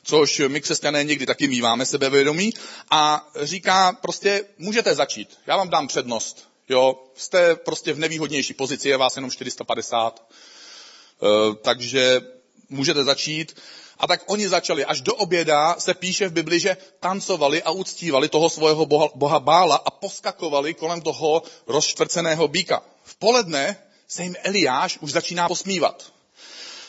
což 0.03 0.43
my 0.49 0.61
křesťané 0.61 1.05
někdy 1.05 1.27
taky 1.27 1.49
míváme 1.49 1.87
sebevědomí 1.87 2.53
a 2.91 3.29
říká 3.43 3.93
prostě, 3.93 4.45
můžete 4.59 4.95
začít, 4.95 5.39
já 5.47 5.57
vám 5.57 5.69
dám 5.69 5.89
přednost, 5.89 6.51
Jo, 6.71 7.03
jste 7.15 7.57
prostě 7.57 7.93
v 7.93 7.99
nevýhodnější 7.99 8.55
pozici, 8.55 8.89
je 8.89 8.97
vás 8.97 9.17
jenom 9.17 9.31
450, 9.31 10.23
eh, 10.23 11.55
takže 11.63 12.21
můžete 12.69 13.05
začít. 13.05 13.57
A 14.01 14.07
tak 14.07 14.25
oni 14.27 14.49
začali. 14.49 14.85
Až 14.85 15.01
do 15.01 15.15
oběda 15.15 15.77
se 15.79 15.95
píše 15.95 16.29
v 16.29 16.33
Bibli, 16.33 16.61
že 16.61 16.77
tancovali 17.01 17.63
a 17.63 17.71
uctívali 17.71 18.29
toho 18.29 18.51
svého 18.51 18.87
boha, 18.87 19.09
boha 19.15 19.41
Bála 19.41 19.77
a 19.77 19.91
poskakovali 19.91 20.75
kolem 20.75 21.01
toho 21.01 21.43
rozštvrceného 21.67 22.49
býka. 22.49 22.83
V 23.05 23.17
poledne 23.17 23.77
se 24.09 24.23
jim 24.23 24.37
Eliáš 24.43 24.99
už 25.01 25.13
začíná 25.13 25.49
posmívat. 25.49 26.13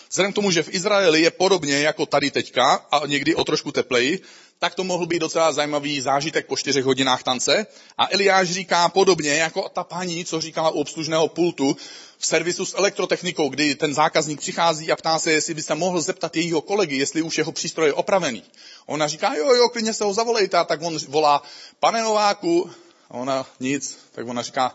Vzhledem 0.09 0.31
k 0.31 0.35
tomu, 0.35 0.51
že 0.51 0.63
v 0.63 0.73
Izraeli 0.73 1.21
je 1.21 1.31
podobně 1.31 1.79
jako 1.79 2.05
tady 2.05 2.31
teďka 2.31 2.73
a 2.91 3.07
někdy 3.07 3.35
o 3.35 3.43
trošku 3.43 3.71
tepleji, 3.71 4.19
tak 4.61 4.75
to 4.75 4.83
mohl 4.83 5.05
být 5.05 5.19
docela 5.19 5.53
zajímavý 5.53 6.01
zážitek 6.01 6.47
po 6.47 6.57
čtyřech 6.57 6.85
hodinách 6.85 7.23
tance. 7.23 7.67
A 7.97 8.07
Eliáš 8.11 8.51
říká 8.51 8.89
podobně 8.89 9.33
jako 9.33 9.69
ta 9.69 9.83
paní, 9.83 10.25
co 10.25 10.41
říkala 10.41 10.69
u 10.69 10.79
obslužného 10.79 11.27
pultu 11.27 11.77
v 12.17 12.25
servisu 12.25 12.65
s 12.65 12.77
elektrotechnikou, 12.77 13.49
kdy 13.49 13.75
ten 13.75 13.93
zákazník 13.93 14.39
přichází 14.39 14.91
a 14.91 14.95
ptá 14.95 15.19
se, 15.19 15.31
jestli 15.31 15.53
by 15.53 15.61
se 15.61 15.75
mohl 15.75 16.01
zeptat 16.01 16.35
jejího 16.35 16.61
kolegy, 16.61 16.97
jestli 16.97 17.21
už 17.21 17.37
jeho 17.37 17.51
přístroj 17.51 17.87
je 17.87 17.93
opravený. 17.93 18.43
Ona 18.85 19.07
říká, 19.07 19.33
jo, 19.33 19.53
jo, 19.53 19.69
klidně 19.69 19.93
se 19.93 20.03
ho 20.03 20.13
zavolejte, 20.13 20.57
a 20.57 20.63
tak 20.63 20.81
on 20.81 20.97
volá, 21.07 21.43
pane 21.79 22.01
Nováku, 22.01 22.71
a 23.09 23.13
ona 23.13 23.45
nic, 23.59 23.97
tak 24.11 24.27
ona 24.27 24.41
říká, 24.41 24.73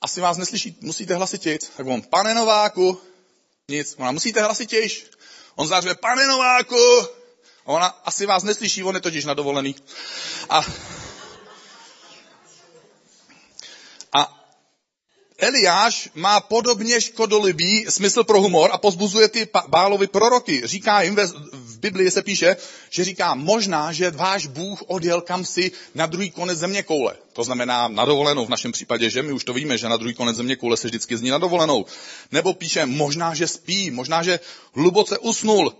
asi 0.00 0.20
vás 0.20 0.36
neslyší, 0.36 0.76
musíte 0.80 1.14
hlasitějc. 1.14 1.70
Tak 1.76 1.86
on, 1.86 2.02
pane 2.02 2.34
Nováku, 2.34 3.00
nic, 3.68 3.94
ona 3.98 4.12
musíte 4.12 4.42
hlasitějš. 4.42 5.06
On 5.54 5.68
zářve, 5.68 5.94
pane 5.94 6.26
Nováku, 6.26 6.76
ona 7.64 7.86
asi 7.86 8.26
vás 8.26 8.42
neslyší, 8.42 8.84
on 8.84 8.94
je 8.94 9.00
totiž 9.00 9.24
na 9.24 9.34
dovolený. 9.34 9.74
A, 10.50 10.64
a 14.12 14.42
Eliáš 15.38 16.08
má 16.14 16.40
podobně 16.40 17.00
škodolibý 17.00 17.86
smysl 17.88 18.24
pro 18.24 18.40
humor 18.40 18.70
a 18.72 18.78
pozbuzuje 18.78 19.28
ty 19.28 19.48
Bálovi 19.68 20.06
proroky. 20.06 20.62
Říká 20.64 21.02
jim, 21.02 21.14
ve, 21.14 21.26
v 21.52 21.78
Biblii 21.78 22.10
se 22.10 22.22
píše, 22.22 22.56
že 22.90 23.04
říká, 23.04 23.34
možná, 23.34 23.92
že 23.92 24.10
váš 24.10 24.46
Bůh 24.46 24.82
odjel 24.86 25.20
kam 25.20 25.44
si 25.44 25.72
na 25.94 26.06
druhý 26.06 26.30
konec 26.30 26.58
země 26.58 26.82
koule. 26.82 27.16
To 27.32 27.44
znamená 27.44 27.88
na 27.88 28.04
dovolenou 28.04 28.46
v 28.46 28.48
našem 28.48 28.72
případě, 28.72 29.10
že 29.10 29.22
my 29.22 29.32
už 29.32 29.44
to 29.44 29.52
víme, 29.52 29.78
že 29.78 29.88
na 29.88 29.96
druhý 29.96 30.14
konec 30.14 30.36
země 30.36 30.56
koule 30.56 30.76
se 30.76 30.88
vždycky 30.88 31.16
zní 31.16 31.30
na 31.30 31.38
dovolenou. 31.38 31.86
Nebo 32.32 32.54
píše, 32.54 32.86
možná, 32.86 33.34
že 33.34 33.48
spí, 33.48 33.90
možná, 33.90 34.22
že 34.22 34.40
hluboce 34.74 35.18
usnul. 35.18 35.74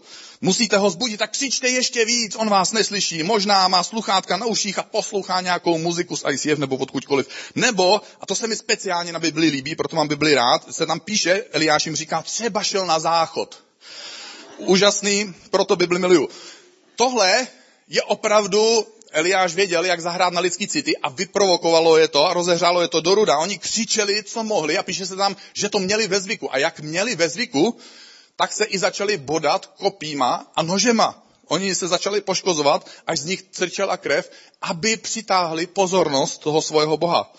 Musíte 0.45 0.77
ho 0.77 0.91
zbudit, 0.91 1.19
tak 1.19 1.31
křičte 1.31 1.69
ještě 1.69 2.05
víc, 2.05 2.37
on 2.37 2.49
vás 2.49 2.73
neslyší. 2.73 3.23
Možná 3.23 3.69
má 3.69 3.83
sluchátka 3.83 4.37
na 4.37 4.47
uších 4.47 4.79
a 4.79 4.83
poslouchá 4.83 5.41
nějakou 5.41 5.79
muziku 5.79 6.17
z 6.17 6.25
ICF 6.31 6.59
nebo 6.59 6.77
odkudkoliv. 6.77 7.29
Nebo, 7.55 8.01
a 8.21 8.27
to 8.27 8.35
se 8.35 8.47
mi 8.47 8.57
speciálně 8.57 9.13
na 9.13 9.19
Bibli 9.19 9.49
líbí, 9.49 9.75
proto 9.75 9.97
mám 9.97 10.09
Bibli 10.09 10.35
rád, 10.35 10.75
se 10.75 10.87
tam 10.87 11.01
píše, 11.01 11.45
Eliáš 11.53 11.87
jim 11.87 11.97
říká, 11.97 12.23
třeba 12.23 12.63
šel 12.63 12.87
na 12.87 12.99
záchod. 12.99 13.63
Úžasný, 14.59 15.35
proto 15.51 15.77
Bibli 15.77 15.99
miluju. 15.99 16.29
Tohle 16.97 17.47
je 17.89 18.03
opravdu 18.03 18.87
Eliáš 19.13 19.55
věděl, 19.55 19.85
jak 19.85 20.01
zahrát 20.01 20.33
na 20.33 20.41
lidský 20.41 20.69
city 20.69 20.97
a 20.97 21.09
vyprovokovalo 21.09 21.99
je 21.99 22.09
to 22.09 22.27
a 22.27 22.35
rozehřálo 22.35 22.83
je 22.83 22.89
to 22.89 23.01
do 23.01 23.15
ruda. 23.15 23.39
Oni 23.39 23.59
křičeli, 23.59 24.23
co 24.23 24.43
mohli 24.43 24.79
a 24.79 24.83
píše 24.83 25.07
se 25.07 25.17
tam, 25.17 25.37
že 25.53 25.69
to 25.69 25.79
měli 25.79 26.07
ve 26.07 26.21
zvyku. 26.21 26.55
A 26.55 26.59
jak 26.59 26.81
měli 26.81 27.17
ve 27.17 27.29
zvyku, 27.29 27.79
tak 28.37 28.53
se 28.53 28.65
i 28.65 28.79
začali 28.79 29.17
bodat 29.17 29.67
kopíma 29.67 30.53
a 30.55 30.63
nožema. 30.63 31.23
Oni 31.47 31.75
se 31.75 31.89
začali 31.89 32.21
poškozovat, 32.21 32.87
až 33.07 33.19
z 33.19 33.25
nich 33.25 33.43
crčela 33.43 33.97
krev, 33.97 34.31
aby 34.61 34.97
přitáhli 34.97 35.67
pozornost 35.67 36.39
toho 36.39 36.63
svého 36.63 36.97
boha. 36.97 37.35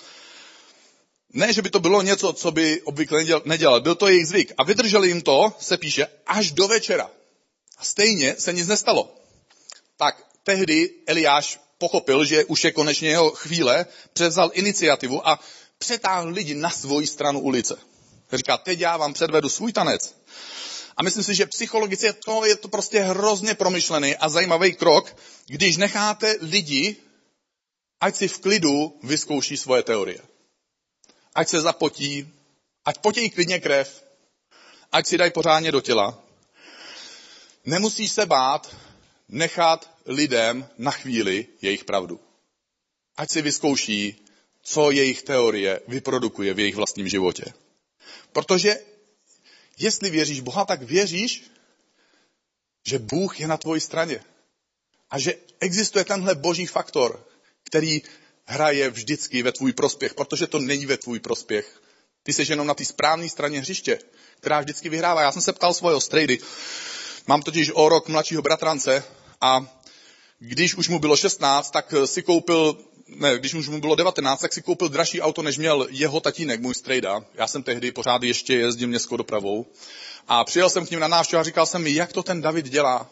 Ne, 1.33 1.53
že 1.53 1.61
by 1.61 1.69
to 1.69 1.79
bylo 1.79 2.01
něco, 2.01 2.33
co 2.33 2.51
by 2.51 2.81
obvykle 2.81 3.25
nedělal, 3.45 3.81
byl 3.81 3.95
to 3.95 4.07
jejich 4.07 4.27
zvyk. 4.27 4.53
A 4.57 4.63
vydrželi 4.63 5.07
jim 5.07 5.21
to, 5.21 5.53
se 5.59 5.77
píše, 5.77 6.07
až 6.27 6.51
do 6.51 6.67
večera. 6.67 7.09
A 7.77 7.83
stejně 7.83 8.35
se 8.39 8.53
nic 8.53 8.67
nestalo. 8.67 9.15
Tak 9.97 10.25
tehdy 10.43 10.89
Eliáš 11.07 11.59
pochopil, 11.77 12.25
že 12.25 12.45
už 12.45 12.63
je 12.63 12.71
konečně 12.71 13.09
jeho 13.09 13.29
chvíle, 13.31 13.85
převzal 14.13 14.51
iniciativu 14.53 15.27
a 15.27 15.39
přetáhl 15.77 16.29
lidi 16.29 16.55
na 16.55 16.69
svoji 16.69 17.07
stranu 17.07 17.39
ulice. 17.39 17.77
Říká, 18.33 18.57
teď 18.57 18.79
já 18.79 18.97
vám 18.97 19.13
předvedu 19.13 19.49
svůj 19.49 19.73
tanec. 19.73 20.15
A 20.97 21.03
myslím 21.03 21.23
si, 21.23 21.35
že 21.35 21.45
psychologicky 21.45 22.13
to 22.13 22.45
je 22.45 22.55
to 22.55 22.67
prostě 22.67 22.99
hrozně 22.99 23.53
promyšlený 23.53 24.15
a 24.15 24.29
zajímavý 24.29 24.73
krok, 24.73 25.15
když 25.47 25.77
necháte 25.77 26.35
lidi, 26.41 26.95
ať 28.01 28.15
si 28.15 28.27
v 28.27 28.39
klidu 28.39 28.99
vyzkouší 29.03 29.57
svoje 29.57 29.83
teorie. 29.83 30.19
Ať 31.35 31.47
se 31.49 31.61
zapotí, 31.61 32.33
ať 32.85 32.97
potějí 32.97 33.29
klidně 33.29 33.59
krev, 33.59 34.03
ať 34.91 35.07
si 35.07 35.17
dají 35.17 35.31
pořádně 35.31 35.71
do 35.71 35.81
těla. 35.81 36.19
Nemusíš 37.65 38.11
se 38.11 38.25
bát 38.25 38.75
nechat 39.29 39.89
lidem 40.05 40.67
na 40.77 40.91
chvíli 40.91 41.47
jejich 41.61 41.83
pravdu. 41.83 42.19
Ať 43.17 43.29
si 43.29 43.41
vyzkouší, 43.41 44.25
co 44.63 44.91
jejich 44.91 45.23
teorie 45.23 45.81
vyprodukuje 45.87 46.53
v 46.53 46.59
jejich 46.59 46.75
vlastním 46.75 47.09
životě. 47.09 47.45
Protože 48.31 48.79
jestli 49.77 50.09
věříš 50.09 50.39
Boha, 50.39 50.65
tak 50.65 50.81
věříš, 50.81 51.43
že 52.85 52.99
Bůh 52.99 53.39
je 53.39 53.47
na 53.47 53.57
tvoji 53.57 53.81
straně. 53.81 54.23
A 55.09 55.19
že 55.19 55.35
existuje 55.59 56.05
tenhle 56.05 56.35
boží 56.35 56.65
faktor, 56.65 57.27
který 57.63 58.01
hraje 58.45 58.89
vždycky 58.89 59.43
ve 59.43 59.51
tvůj 59.51 59.73
prospěch, 59.73 60.13
protože 60.13 60.47
to 60.47 60.59
není 60.59 60.85
ve 60.85 60.97
tvůj 60.97 61.19
prospěch. 61.19 61.81
Ty 62.23 62.33
jsi 62.33 62.51
jenom 62.51 62.67
na 62.67 62.73
té 62.73 62.85
správné 62.85 63.29
straně 63.29 63.59
hřiště, 63.59 63.99
která 64.39 64.59
vždycky 64.59 64.89
vyhrává. 64.89 65.21
Já 65.21 65.31
jsem 65.31 65.41
se 65.41 65.53
ptal 65.53 65.73
svého 65.73 66.01
strejdy, 66.01 66.39
mám 67.27 67.41
totiž 67.41 67.71
o 67.73 67.89
rok 67.89 68.07
mladšího 68.07 68.41
bratrance 68.41 69.03
a 69.41 69.79
když 70.39 70.75
už 70.75 70.87
mu 70.87 70.99
bylo 70.99 71.17
16, 71.17 71.71
tak 71.71 71.93
si 72.05 72.23
koupil 72.23 72.77
ne, 73.15 73.39
když 73.39 73.53
už 73.53 73.69
mu 73.69 73.79
bylo 73.79 73.95
19, 73.95 74.41
tak 74.41 74.53
si 74.53 74.61
koupil 74.61 74.89
dražší 74.89 75.21
auto, 75.21 75.41
než 75.41 75.57
měl 75.57 75.87
jeho 75.89 76.19
tatínek, 76.19 76.61
můj 76.61 76.73
strejda. 76.73 77.25
Já 77.33 77.47
jsem 77.47 77.63
tehdy 77.63 77.91
pořád 77.91 78.23
ještě 78.23 78.55
jezdil 78.55 78.87
městskou 78.87 79.17
dopravou. 79.17 79.65
A 80.27 80.43
přijel 80.43 80.69
jsem 80.69 80.85
k 80.85 80.91
ním 80.91 80.99
na 80.99 81.07
návštěvu 81.07 81.39
a 81.39 81.43
říkal 81.43 81.65
jsem 81.65 81.83
mi, 81.83 81.93
jak 81.93 82.13
to 82.13 82.23
ten 82.23 82.41
David 82.41 82.65
dělá. 82.65 83.09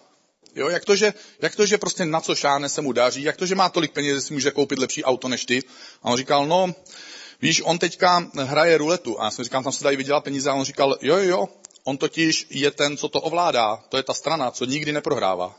Jo, 0.56 0.70
jak 0.70 0.86
to, 0.86 0.96
že, 0.96 1.14
jak 1.42 1.56
to, 1.56 1.66
že 1.66 1.78
prostě 1.78 2.06
na 2.06 2.22
co 2.22 2.36
šáne 2.36 2.70
se 2.70 2.82
mu 2.82 2.92
daří, 2.92 3.24
jak 3.24 3.38
to, 3.38 3.46
že 3.46 3.56
má 3.56 3.70
tolik 3.70 3.92
peněz, 3.92 4.16
že 4.16 4.22
si 4.22 4.34
může 4.34 4.52
koupit 4.52 4.80
lepší 4.80 5.04
auto 5.04 5.28
než 5.28 5.46
ty. 5.46 5.64
A 6.04 6.10
on 6.10 6.18
říkal, 6.18 6.46
no, 6.46 6.76
víš, 7.42 7.62
on 7.66 7.80
teďka 7.80 8.30
hraje 8.38 8.78
ruletu. 8.78 9.22
A 9.22 9.24
já 9.24 9.32
jsem 9.32 9.44
říkal, 9.44 9.64
tam 9.64 9.72
se 9.72 9.84
dají 9.84 9.98
vydělat 9.98 10.24
peníze. 10.24 10.50
A 10.50 10.54
on 10.54 10.66
říkal, 10.66 10.98
jo, 11.02 11.18
jo, 11.18 11.50
on 11.84 11.98
totiž 11.98 12.48
je 12.50 12.72
ten, 12.72 12.98
co 12.98 13.10
to 13.10 13.22
ovládá. 13.22 13.84
To 13.90 13.98
je 13.98 14.04
ta 14.04 14.14
strana, 14.14 14.52
co 14.52 14.66
nikdy 14.66 14.92
neprohrává. 14.92 15.56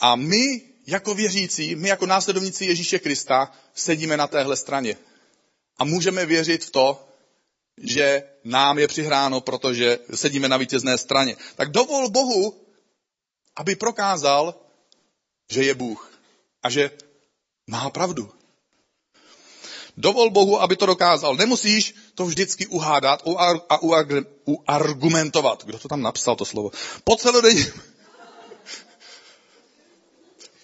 A 0.00 0.16
my 0.16 0.71
jako 0.86 1.14
věřící, 1.14 1.76
my 1.76 1.88
jako 1.88 2.06
následovníci 2.06 2.64
Ježíše 2.64 2.98
Krista 2.98 3.52
sedíme 3.74 4.16
na 4.16 4.26
téhle 4.26 4.56
straně. 4.56 4.96
A 5.78 5.84
můžeme 5.84 6.26
věřit 6.26 6.64
v 6.64 6.70
to, 6.70 7.08
že 7.78 8.22
nám 8.44 8.78
je 8.78 8.88
přihráno, 8.88 9.40
protože 9.40 9.98
sedíme 10.14 10.48
na 10.48 10.56
vítězné 10.56 10.98
straně. 10.98 11.36
Tak 11.56 11.70
dovol 11.70 12.10
Bohu, 12.10 12.66
aby 13.56 13.76
prokázal, 13.76 14.54
že 15.50 15.64
je 15.64 15.74
Bůh 15.74 16.12
a 16.62 16.70
že 16.70 16.90
má 17.66 17.90
pravdu. 17.90 18.32
Dovol 19.96 20.30
Bohu, 20.30 20.62
aby 20.62 20.76
to 20.76 20.86
dokázal. 20.86 21.36
Nemusíš 21.36 21.94
to 22.14 22.24
vždycky 22.24 22.66
uhádat 22.66 23.22
a 23.68 23.82
uargumentovat. 24.68 25.64
Kdo 25.64 25.78
to 25.78 25.88
tam 25.88 26.02
napsal, 26.02 26.36
to 26.36 26.44
slovo? 26.44 26.70
Po 27.04 27.16
celodenním, 27.16 27.72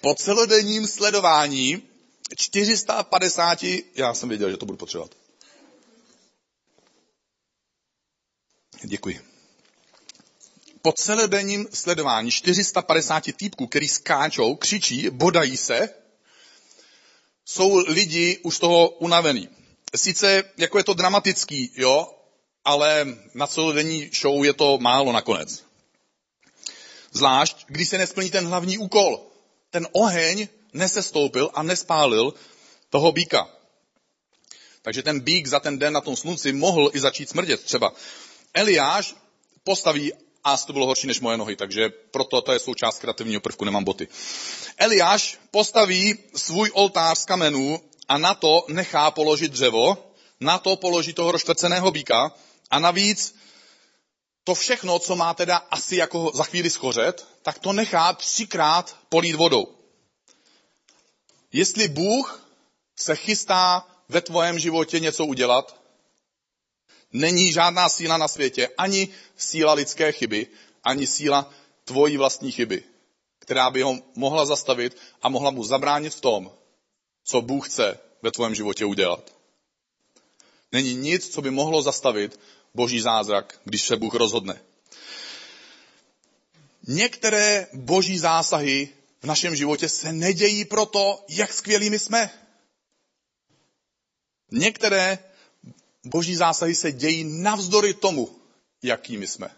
po 0.00 0.14
celodenním 0.14 0.86
sledování 0.86 1.82
450, 2.36 3.58
já 3.94 4.14
jsem 4.14 4.28
věděl, 4.28 4.50
že 4.50 4.56
to 4.56 4.66
budu 4.66 4.78
potřebovat. 4.78 5.10
Děkuji. 8.84 9.20
Po 10.82 10.92
celodenním 10.92 11.68
sledování 11.72 12.30
450 12.30 13.24
týpků, 13.36 13.66
který 13.66 13.88
skáčou, 13.88 14.56
křičí, 14.56 15.10
bodají 15.10 15.56
se, 15.56 15.88
jsou 17.44 17.76
lidi 17.76 18.38
už 18.42 18.58
toho 18.58 18.88
unavený. 18.88 19.48
Sice 19.96 20.44
jako 20.56 20.78
je 20.78 20.84
to 20.84 20.94
dramatický, 20.94 21.72
jo, 21.76 22.14
ale 22.64 23.06
na 23.34 23.46
celodenní 23.46 24.10
show 24.20 24.44
je 24.44 24.52
to 24.52 24.78
málo 24.78 25.12
nakonec. 25.12 25.64
Zvlášť, 27.12 27.64
když 27.66 27.88
se 27.88 27.98
nesplní 27.98 28.30
ten 28.30 28.46
hlavní 28.46 28.78
úkol 28.78 29.27
ten 29.70 29.88
oheň 29.92 30.48
nesestoupil 30.72 31.50
a 31.54 31.62
nespálil 31.62 32.34
toho 32.90 33.12
býka. 33.12 33.48
Takže 34.82 35.02
ten 35.02 35.20
bík 35.20 35.46
za 35.46 35.60
ten 35.60 35.78
den 35.78 35.92
na 35.92 36.00
tom 36.00 36.16
slunci 36.16 36.52
mohl 36.52 36.90
i 36.92 37.00
začít 37.00 37.28
smrdět 37.28 37.64
třeba. 37.64 37.92
Eliáš 38.54 39.14
postaví, 39.64 40.12
a 40.44 40.56
to 40.56 40.72
bylo 40.72 40.86
horší 40.86 41.06
než 41.06 41.20
moje 41.20 41.36
nohy, 41.36 41.56
takže 41.56 41.88
proto 41.88 42.42
to 42.42 42.52
je 42.52 42.58
součást 42.58 42.98
kreativního 42.98 43.40
prvku, 43.40 43.64
nemám 43.64 43.84
boty. 43.84 44.08
Eliáš 44.76 45.38
postaví 45.50 46.18
svůj 46.34 46.70
oltář 46.74 47.18
z 47.18 47.24
kamenů 47.24 47.80
a 48.08 48.18
na 48.18 48.34
to 48.34 48.64
nechá 48.68 49.10
položit 49.10 49.52
dřevo, 49.52 50.12
na 50.40 50.58
to 50.58 50.76
položí 50.76 51.12
toho 51.12 51.32
roštvrceného 51.32 51.90
býka 51.90 52.32
a 52.70 52.78
navíc 52.78 53.34
to 54.48 54.54
všechno, 54.54 54.98
co 54.98 55.16
má 55.16 55.34
teda 55.34 55.56
asi 55.56 55.96
jako 55.96 56.30
za 56.34 56.44
chvíli 56.44 56.70
schořet, 56.70 57.26
tak 57.42 57.58
to 57.58 57.72
nechá 57.72 58.12
třikrát 58.12 58.96
polít 59.08 59.34
vodou. 59.34 59.76
Jestli 61.52 61.88
Bůh 61.88 62.48
se 62.96 63.16
chystá 63.16 63.86
ve 64.08 64.20
tvojem 64.20 64.58
životě 64.58 65.00
něco 65.00 65.24
udělat, 65.24 65.80
není 67.12 67.52
žádná 67.52 67.88
síla 67.88 68.16
na 68.16 68.28
světě, 68.28 68.68
ani 68.78 69.08
síla 69.36 69.72
lidské 69.72 70.12
chyby, 70.12 70.46
ani 70.84 71.06
síla 71.06 71.50
tvojí 71.84 72.16
vlastní 72.16 72.52
chyby, 72.52 72.84
která 73.38 73.70
by 73.70 73.82
ho 73.82 73.98
mohla 74.14 74.46
zastavit 74.46 74.96
a 75.22 75.28
mohla 75.28 75.50
mu 75.50 75.64
zabránit 75.64 76.14
v 76.14 76.20
tom, 76.20 76.52
co 77.24 77.40
Bůh 77.40 77.68
chce 77.68 77.98
ve 78.22 78.30
tvém 78.30 78.54
životě 78.54 78.84
udělat. 78.84 79.32
Není 80.72 80.94
nic, 80.94 81.28
co 81.28 81.42
by 81.42 81.50
mohlo 81.50 81.82
zastavit 81.82 82.40
boží 82.78 83.00
zázrak, 83.00 83.60
když 83.64 83.82
se 83.82 83.96
Bůh 83.96 84.14
rozhodne. 84.14 84.60
Některé 86.86 87.66
boží 87.74 88.18
zásahy 88.18 88.88
v 89.22 89.26
našem 89.26 89.56
životě 89.56 89.88
se 89.88 90.12
nedějí 90.12 90.64
proto, 90.64 91.24
jak 91.28 91.52
skvělými 91.52 91.98
jsme. 91.98 92.30
Některé 94.50 95.18
boží 96.04 96.36
zásahy 96.36 96.74
se 96.74 96.92
dějí 96.92 97.24
navzdory 97.24 97.94
tomu, 97.94 98.30
jakými 98.82 99.26
jsme. 99.26 99.50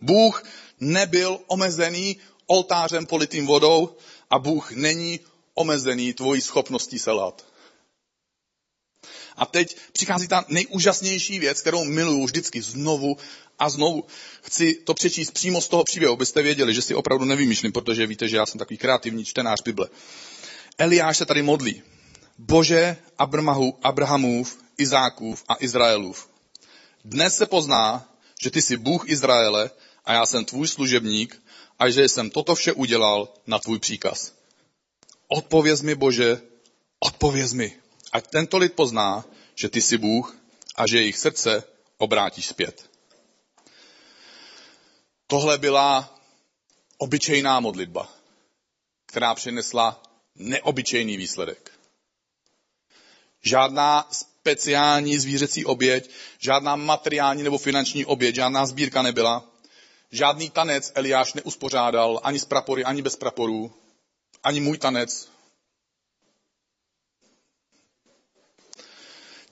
Bůh 0.00 0.44
nebyl 0.80 1.40
omezený 1.46 2.16
oltářem 2.46 3.06
politým 3.06 3.46
vodou 3.46 3.96
a 4.30 4.38
Bůh 4.38 4.72
není 4.72 5.20
omezený 5.54 6.14
tvojí 6.14 6.40
schopností 6.40 6.98
selhat. 6.98 7.45
A 9.36 9.46
teď 9.46 9.76
přichází 9.92 10.28
ta 10.28 10.44
nejúžasnější 10.48 11.38
věc, 11.38 11.60
kterou 11.60 11.84
miluju 11.84 12.24
vždycky 12.24 12.62
znovu 12.62 13.16
a 13.58 13.70
znovu. 13.70 14.04
Chci 14.42 14.74
to 14.74 14.94
přečíst 14.94 15.30
přímo 15.30 15.60
z 15.60 15.68
toho 15.68 15.84
příběhu, 15.84 16.14
abyste 16.14 16.42
věděli, 16.42 16.74
že 16.74 16.82
si 16.82 16.94
opravdu 16.94 17.24
nevymýšlím, 17.24 17.72
protože 17.72 18.06
víte, 18.06 18.28
že 18.28 18.36
já 18.36 18.46
jsem 18.46 18.58
takový 18.58 18.78
kreativní 18.78 19.24
čtenář 19.24 19.62
Bible. 19.62 19.88
Eliáš 20.78 21.16
se 21.16 21.26
tady 21.26 21.42
modlí. 21.42 21.82
Bože 22.38 22.96
Abramahu, 23.18 23.78
Abrahamův, 23.82 24.58
Izákův 24.78 25.44
a 25.48 25.56
Izraelův. 25.60 26.28
Dnes 27.04 27.36
se 27.36 27.46
pozná, 27.46 28.12
že 28.42 28.50
ty 28.50 28.62
jsi 28.62 28.76
Bůh 28.76 29.08
Izraele 29.08 29.70
a 30.04 30.12
já 30.12 30.26
jsem 30.26 30.44
tvůj 30.44 30.68
služebník 30.68 31.42
a 31.78 31.90
že 31.90 32.08
jsem 32.08 32.30
toto 32.30 32.54
vše 32.54 32.72
udělal 32.72 33.34
na 33.46 33.58
tvůj 33.58 33.78
příkaz. 33.78 34.32
Odpověz 35.28 35.82
mi, 35.82 35.94
Bože, 35.94 36.40
odpověz 37.00 37.52
mi. 37.52 37.85
Ať 38.12 38.26
tento 38.26 38.58
lid 38.58 38.72
pozná, 38.72 39.24
že 39.54 39.68
ty 39.68 39.82
jsi 39.82 39.98
Bůh 39.98 40.36
a 40.76 40.86
že 40.86 40.98
jejich 40.98 41.18
srdce 41.18 41.64
obrátíš 41.98 42.46
zpět. 42.46 42.90
Tohle 45.26 45.58
byla 45.58 46.18
obyčejná 46.98 47.60
modlitba, 47.60 48.12
která 49.06 49.34
přinesla 49.34 50.02
neobyčejný 50.34 51.16
výsledek. 51.16 51.72
Žádná 53.42 54.08
speciální 54.10 55.18
zvířecí 55.18 55.64
oběť, 55.64 56.10
žádná 56.38 56.76
materiální 56.76 57.42
nebo 57.42 57.58
finanční 57.58 58.04
oběť, 58.04 58.34
žádná 58.34 58.66
sbírka 58.66 59.02
nebyla. 59.02 59.44
Žádný 60.10 60.50
tanec 60.50 60.92
Eliáš 60.94 61.34
neuspořádal, 61.34 62.20
ani 62.22 62.38
s 62.38 62.44
prapory, 62.44 62.84
ani 62.84 63.02
bez 63.02 63.16
praporů, 63.16 63.74
ani 64.42 64.60
můj 64.60 64.78
tanec. 64.78 65.28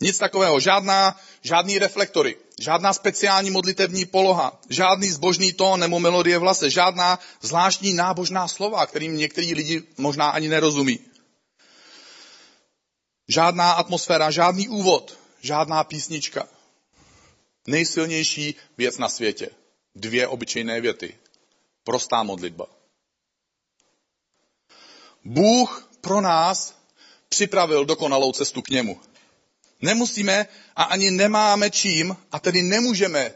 Nic 0.01 0.19
takového, 0.19 0.61
žádná, 0.61 1.21
žádný 1.43 1.79
reflektory, 1.79 2.37
žádná 2.61 2.93
speciální 2.93 3.51
modlitevní 3.51 4.05
poloha, 4.05 4.61
žádný 4.69 5.11
zbožný 5.11 5.53
tón 5.53 5.81
nebo 5.81 6.01
melodie 6.01 6.39
v 6.39 6.41
hlase, 6.41 6.71
žádná 6.71 7.19
zvláštní 7.41 7.93
nábožná 7.93 8.49
slova, 8.49 8.87
kterým 8.87 9.17
některý 9.17 9.55
lidi 9.55 9.83
možná 9.97 10.31
ani 10.31 10.49
nerozumí. 10.49 10.99
Žádná 13.29 13.73
atmosféra, 13.73 14.31
žádný 14.31 14.69
úvod, 14.69 15.19
žádná 15.41 15.85
písnička. 15.85 16.49
Nejsilnější 17.67 18.55
věc 18.79 18.99
na 18.99 19.09
světě. 19.09 19.51
Dvě 19.95 20.29
obyčejné 20.29 20.81
věty. 20.81 21.19
Prostá 21.85 22.23
modlitba. 22.23 22.67
Bůh 25.25 25.91
pro 26.01 26.21
nás 26.21 26.75
připravil 27.29 27.85
dokonalou 27.85 28.33
cestu 28.33 28.63
k 28.63 28.69
němu. 28.69 29.01
Nemusíme 29.85 30.47
a 30.77 30.83
ani 30.83 31.11
nemáme 31.11 31.71
čím 31.71 32.17
a 32.33 32.41
tedy 32.41 32.63
nemůžeme 32.63 33.35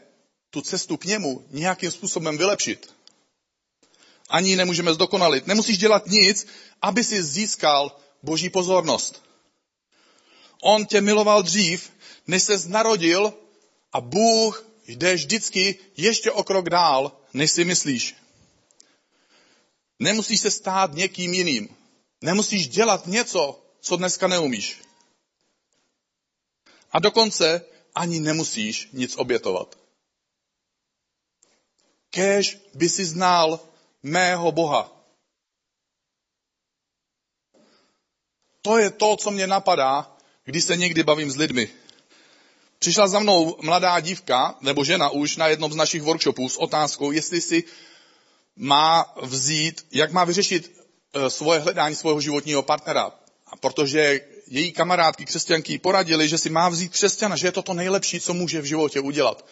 tu 0.50 0.60
cestu 0.60 0.96
k 0.96 1.04
němu 1.04 1.44
nějakým 1.50 1.90
způsobem 1.90 2.38
vylepšit. 2.38 2.94
Ani 4.28 4.56
nemůžeme 4.56 4.94
zdokonalit. 4.94 5.46
Nemusíš 5.46 5.78
dělat 5.78 6.06
nic, 6.06 6.46
aby 6.82 7.04
si 7.04 7.22
získal 7.22 7.96
boží 8.22 8.50
pozornost. 8.50 9.22
On 10.62 10.86
tě 10.86 11.00
miloval 11.00 11.42
dřív, 11.42 11.90
než 12.26 12.42
se 12.42 12.68
narodil 12.68 13.34
a 13.92 14.00
Bůh 14.00 14.64
jde 14.86 15.14
vždycky 15.14 15.78
ještě 15.96 16.30
o 16.30 16.44
krok 16.44 16.70
dál, 16.70 17.12
než 17.34 17.50
si 17.50 17.64
myslíš. 17.64 18.14
Nemusíš 19.98 20.40
se 20.40 20.50
stát 20.50 20.94
někým 20.94 21.34
jiným. 21.34 21.68
Nemusíš 22.22 22.68
dělat 22.68 23.06
něco, 23.06 23.60
co 23.80 23.96
dneska 23.96 24.26
neumíš. 24.28 24.87
A 26.92 26.98
dokonce 26.98 27.64
ani 27.94 28.20
nemusíš 28.20 28.88
nic 28.92 29.16
obětovat. 29.16 29.78
Kéž 32.10 32.58
by 32.74 32.88
si 32.88 33.04
znal 33.04 33.60
mého 34.02 34.52
Boha. 34.52 34.98
To 38.62 38.78
je 38.78 38.90
to, 38.90 39.16
co 39.16 39.30
mě 39.30 39.46
napadá, 39.46 40.16
když 40.44 40.64
se 40.64 40.76
někdy 40.76 41.02
bavím 41.02 41.30
s 41.30 41.36
lidmi. 41.36 41.70
Přišla 42.78 43.08
za 43.08 43.18
mnou 43.18 43.56
mladá 43.62 44.00
dívka, 44.00 44.56
nebo 44.60 44.84
žena 44.84 45.10
už 45.10 45.36
na 45.36 45.48
jednom 45.48 45.72
z 45.72 45.76
našich 45.76 46.02
workshopů 46.02 46.48
s 46.48 46.56
otázkou, 46.56 47.10
jestli 47.10 47.40
si 47.40 47.64
má 48.56 49.14
vzít, 49.22 49.86
jak 49.92 50.12
má 50.12 50.24
vyřešit 50.24 50.80
eh, 51.14 51.30
svoje 51.30 51.60
hledání 51.60 51.94
svého 51.94 52.20
životního 52.20 52.62
partnera. 52.62 53.12
A 53.46 53.56
protože 53.56 54.20
její 54.50 54.72
kamarádky 54.72 55.24
křesťanky 55.24 55.78
poradili, 55.78 56.28
že 56.28 56.38
si 56.38 56.50
má 56.50 56.68
vzít 56.68 56.92
křesťana, 56.92 57.36
že 57.36 57.46
je 57.46 57.52
to 57.52 57.62
to 57.62 57.74
nejlepší, 57.74 58.20
co 58.20 58.34
může 58.34 58.60
v 58.60 58.64
životě 58.64 59.00
udělat. 59.00 59.46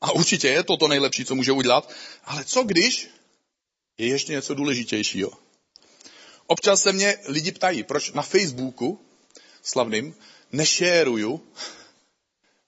A 0.00 0.12
určitě 0.12 0.48
je 0.48 0.62
to 0.62 0.76
to 0.76 0.88
nejlepší, 0.88 1.24
co 1.24 1.34
může 1.34 1.52
udělat. 1.52 1.90
Ale 2.24 2.44
co 2.44 2.62
když 2.62 3.08
je 3.98 4.06
ještě 4.06 4.32
něco 4.32 4.54
důležitějšího? 4.54 5.30
Občas 6.46 6.82
se 6.82 6.92
mě 6.92 7.16
lidi 7.26 7.52
ptají, 7.52 7.82
proč 7.82 8.12
na 8.12 8.22
Facebooku 8.22 9.00
slavným 9.62 10.14
nešéruju 10.52 11.40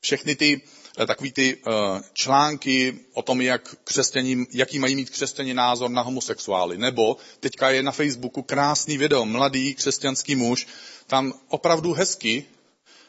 všechny 0.01 0.37
ty 0.37 0.61
eh, 0.99 1.07
takový 1.07 1.33
ty 1.33 1.57
uh, 1.57 1.73
články 2.13 2.99
o 3.13 3.23
tom, 3.23 3.41
jak 3.41 3.77
křesťaní, 3.85 4.47
jaký 4.53 4.79
mají 4.79 4.97
mít 4.97 5.11
křesťaní 5.11 5.55
názor 5.55 5.91
na 5.91 6.03
homosexuály. 6.03 6.79
Nebo 6.79 7.17
teďka 7.41 7.71
je 7.71 7.83
na 7.83 7.93
Facebooku 7.93 8.43
krásný 8.43 8.99
video, 8.99 9.25
mladý 9.25 9.75
křesťanský 9.75 10.37
muž, 10.37 10.67
tam 11.13 11.33
opravdu 11.49 11.93
hezky, 11.93 12.45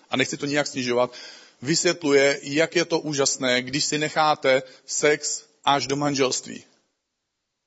a 0.09 0.17
nechci 0.17 0.37
to 0.37 0.45
nijak 0.45 0.67
snižovat, 0.67 1.13
vysvětluje, 1.61 2.39
jak 2.43 2.75
je 2.75 2.85
to 2.85 2.99
úžasné, 2.99 3.61
když 3.61 3.85
si 3.85 3.97
necháte 3.97 4.63
sex 4.85 5.43
až 5.63 5.87
do 5.87 5.95
manželství. 5.95 6.63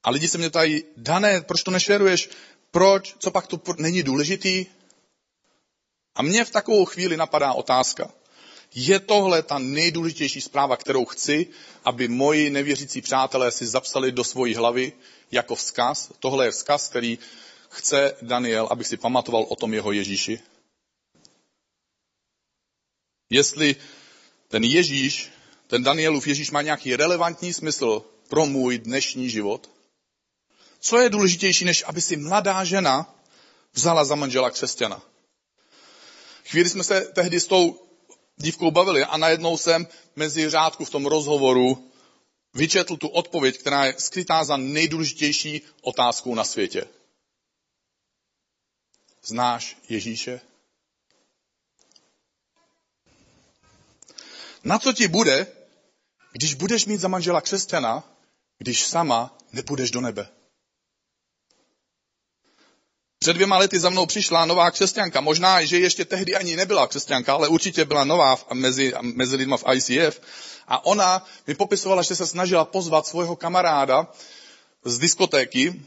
A 0.05 0.11
lidi 0.11 0.29
se 0.29 0.39
mě 0.39 0.51
ptají, 0.51 0.85
Dané, 0.97 1.41
proč 1.41 1.63
to 1.63 1.71
nešeruješ? 1.71 2.29
Proč? 2.71 3.17
Co 3.19 3.31
pak 3.31 3.47
to 3.47 3.61
není 3.79 4.03
důležitý? 4.03 4.67
A 6.15 6.23
mně 6.23 6.45
v 6.45 6.51
takovou 6.51 6.85
chvíli 6.85 7.17
napadá 7.17 7.53
otázka. 7.53 8.13
Je 8.75 9.01
tohle 9.01 9.43
ta 9.43 9.59
nejdůležitější 9.59 10.41
zpráva, 10.41 10.77
kterou 10.77 11.05
chci, 11.05 11.47
aby 11.85 12.09
moji 12.09 12.51
nevěřící 12.51 13.01
přátelé 13.01 13.53
si 13.53 13.67
zapsali 13.67 14.13
do 14.13 14.25
svojí 14.25 14.55
hlavy 14.55 14.93
jako 15.31 15.55
vzkaz? 15.55 16.13
Tohle 16.21 16.45
je 16.45 16.51
vzkaz, 16.51 16.89
který 16.89 17.19
chce 17.69 18.17
Daniel, 18.23 18.69
aby 18.71 18.85
si 18.85 18.97
pamatoval 18.97 19.47
o 19.49 19.57
tom 19.57 19.75
jeho 19.75 19.93
Ježíši? 19.93 20.41
Jestli 23.31 23.77
ten 24.49 24.65
Ježíš, 24.65 25.31
ten 25.67 25.83
Danielův 25.83 26.27
Ježíš 26.27 26.51
má 26.51 26.63
nějaký 26.63 26.97
relevantní 26.97 27.53
smysl 27.53 28.05
pro 28.29 28.47
můj 28.47 28.79
dnešní 28.79 29.31
život? 29.31 29.71
Co 30.81 30.99
je 30.99 31.11
důležitější, 31.11 31.65
než 31.65 31.85
aby 31.87 32.01
si 32.01 32.17
mladá 32.17 32.65
žena 32.65 33.15
vzala 33.73 34.05
za 34.05 34.15
manžela 34.15 34.51
křesťana? 34.51 35.03
Chvíli 36.45 36.69
jsme 36.69 36.85
se 36.85 37.01
tehdy 37.01 37.41
s 37.41 37.47
tou 37.47 37.87
dívkou 38.37 38.71
bavili 38.71 39.05
a 39.05 39.17
najednou 39.17 39.57
jsem 39.57 39.87
mezi 40.17 40.51
řádku 40.51 40.85
v 40.85 40.91
tom 40.91 41.07
rozhovoru 41.07 41.91
vyčetl 42.55 42.97
tu 42.97 43.09
odpověď, 43.09 43.59
která 43.59 43.85
je 43.85 43.95
skrytá 43.99 44.45
za 44.45 44.57
nejdůležitější 44.57 45.63
otázkou 45.83 46.35
na 46.35 46.45
světě. 46.45 46.87
Znáš 49.27 49.77
Ježíše? 49.89 50.41
Na 54.65 54.79
co 54.79 54.93
ti 54.93 55.09
bude, 55.09 55.47
když 56.33 56.55
budeš 56.55 56.87
mít 56.87 57.01
za 57.01 57.09
manžela 57.09 57.41
křesťana, 57.41 58.05
když 58.59 58.87
sama 58.87 59.39
nepůjdeš 59.53 59.91
do 59.91 60.01
nebe? 60.01 60.29
Před 63.19 63.33
dvěma 63.33 63.59
lety 63.59 63.79
za 63.79 63.91
mnou 63.91 64.07
přišla 64.07 64.45
nová 64.45 64.71
křesťanka. 64.71 65.21
Možná, 65.21 65.65
že 65.65 65.79
ještě 65.79 66.05
tehdy 66.05 66.35
ani 66.37 66.57
nebyla 66.57 66.87
křesťanka, 66.87 67.35
ale 67.35 67.49
určitě 67.49 67.85
byla 67.85 68.05
nová 68.05 68.39
mezi, 68.53 68.93
mezi 69.01 69.37
lidma 69.37 69.57
v 69.57 69.65
ICF. 69.75 70.21
A 70.69 70.85
ona 70.85 71.27
mi 71.47 71.55
popisovala, 71.55 72.03
že 72.03 72.15
se 72.17 72.27
snažila 72.27 72.65
pozvat 72.65 73.07
svého 73.07 73.37
kamaráda 73.37 74.09
z 74.85 74.99
diskotéky, 74.99 75.83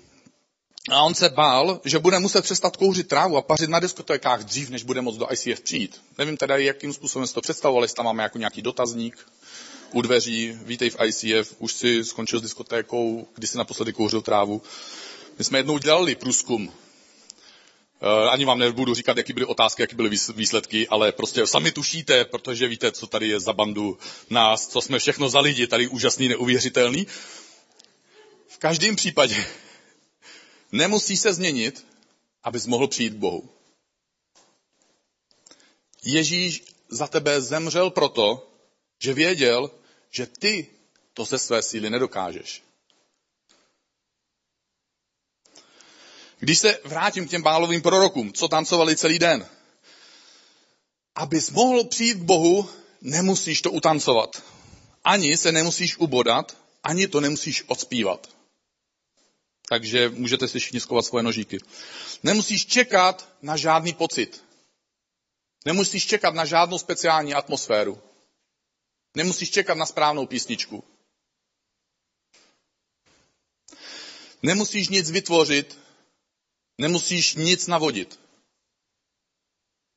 a 0.91 1.03
on 1.03 1.15
se 1.15 1.29
bál, 1.29 1.81
že 1.85 1.99
bude 1.99 2.19
muset 2.19 2.41
přestat 2.41 2.77
kouřit 2.77 3.07
trávu 3.07 3.37
a 3.37 3.41
pařit 3.41 3.69
na 3.69 3.79
diskotékách 3.79 4.43
dřív, 4.43 4.69
než 4.69 4.83
bude 4.83 5.01
moct 5.01 5.17
do 5.17 5.27
ICF 5.31 5.61
přijít. 5.61 6.01
Nevím 6.17 6.37
teda, 6.37 6.57
jakým 6.57 6.93
způsobem 6.93 7.27
si 7.27 7.33
to 7.33 7.41
představovali, 7.41 7.83
jestli 7.83 7.95
tam 7.95 8.05
máme 8.05 8.23
jako 8.23 8.37
nějaký 8.37 8.61
dotazník 8.61 9.27
u 9.91 10.01
dveří, 10.01 10.57
vítej 10.63 10.89
v 10.89 10.97
ICF, 11.05 11.55
už 11.59 11.73
si 11.73 12.05
skončil 12.05 12.39
s 12.39 12.41
diskotékou, 12.41 13.27
kdy 13.35 13.47
si 13.47 13.57
naposledy 13.57 13.93
kouřil 13.93 14.21
trávu. 14.21 14.61
My 15.37 15.43
jsme 15.43 15.59
jednou 15.59 15.77
dělali 15.77 16.15
průzkum 16.15 16.71
Eh, 18.01 18.29
ani 18.29 18.45
vám 18.45 18.59
nebudu 18.59 18.93
říkat, 18.93 19.17
jaký 19.17 19.33
byly 19.33 19.45
otázky, 19.45 19.83
jaký 19.83 19.95
byly 19.95 20.09
výsledky, 20.35 20.87
ale 20.87 21.11
prostě 21.11 21.47
sami 21.47 21.71
tušíte, 21.71 22.25
protože 22.25 22.67
víte, 22.67 22.91
co 22.91 23.07
tady 23.07 23.27
je 23.27 23.39
za 23.39 23.53
bandu 23.53 23.97
nás, 24.29 24.67
co 24.67 24.81
jsme 24.81 24.99
všechno 24.99 25.29
za 25.29 25.39
lidi, 25.39 25.67
tady 25.67 25.87
úžasný, 25.87 26.27
neuvěřitelný. 26.27 27.07
V 28.47 28.57
každém 28.57 28.95
případě 28.95 29.45
nemusí 30.71 31.17
se 31.17 31.33
změnit, 31.33 31.87
abys 32.43 32.65
mohl 32.65 32.87
přijít 32.87 33.13
k 33.13 33.17
Bohu. 33.17 33.49
Ježíš 36.03 36.63
za 36.89 37.07
tebe 37.07 37.41
zemřel 37.41 37.89
proto, 37.89 38.49
že 38.99 39.13
věděl, 39.13 39.71
že 40.09 40.25
ty 40.25 40.67
to 41.13 41.25
ze 41.25 41.37
své 41.39 41.61
síly 41.61 41.89
nedokážeš. 41.89 42.63
Když 46.39 46.59
se 46.59 46.79
vrátím 46.83 47.27
k 47.27 47.29
těm 47.29 47.41
bálovým 47.41 47.81
prorokům, 47.81 48.33
co 48.33 48.47
tancovali 48.47 48.95
celý 48.95 49.19
den. 49.19 49.47
Abys 51.15 51.51
mohl 51.51 51.83
přijít 51.83 52.17
k 52.17 52.21
Bohu, 52.21 52.69
nemusíš 53.01 53.61
to 53.61 53.71
utancovat. 53.71 54.43
Ani 55.03 55.37
se 55.37 55.51
nemusíš 55.51 55.97
ubodat, 55.97 56.57
ani 56.83 57.07
to 57.07 57.21
nemusíš 57.21 57.63
odspívat. 57.67 58.38
Takže 59.69 60.09
můžete 60.09 60.47
si 60.47 60.59
všichni 60.59 60.79
skovat 60.79 61.05
svoje 61.05 61.23
nožíky. 61.23 61.57
Nemusíš 62.23 62.65
čekat 62.65 63.29
na 63.41 63.57
žádný 63.57 63.93
pocit. 63.93 64.43
Nemusíš 65.65 66.05
čekat 66.05 66.33
na 66.33 66.45
žádnou 66.45 66.77
speciální 66.77 67.33
atmosféru. 67.33 68.01
Nemusíš 69.15 69.51
čekat 69.51 69.77
na 69.77 69.85
správnou 69.85 70.25
písničku. 70.25 70.83
Nemusíš 74.43 74.89
nic 74.89 75.11
vytvořit, 75.11 75.79
Nemusíš 76.79 77.35
nic 77.35 77.67
navodit. 77.67 78.19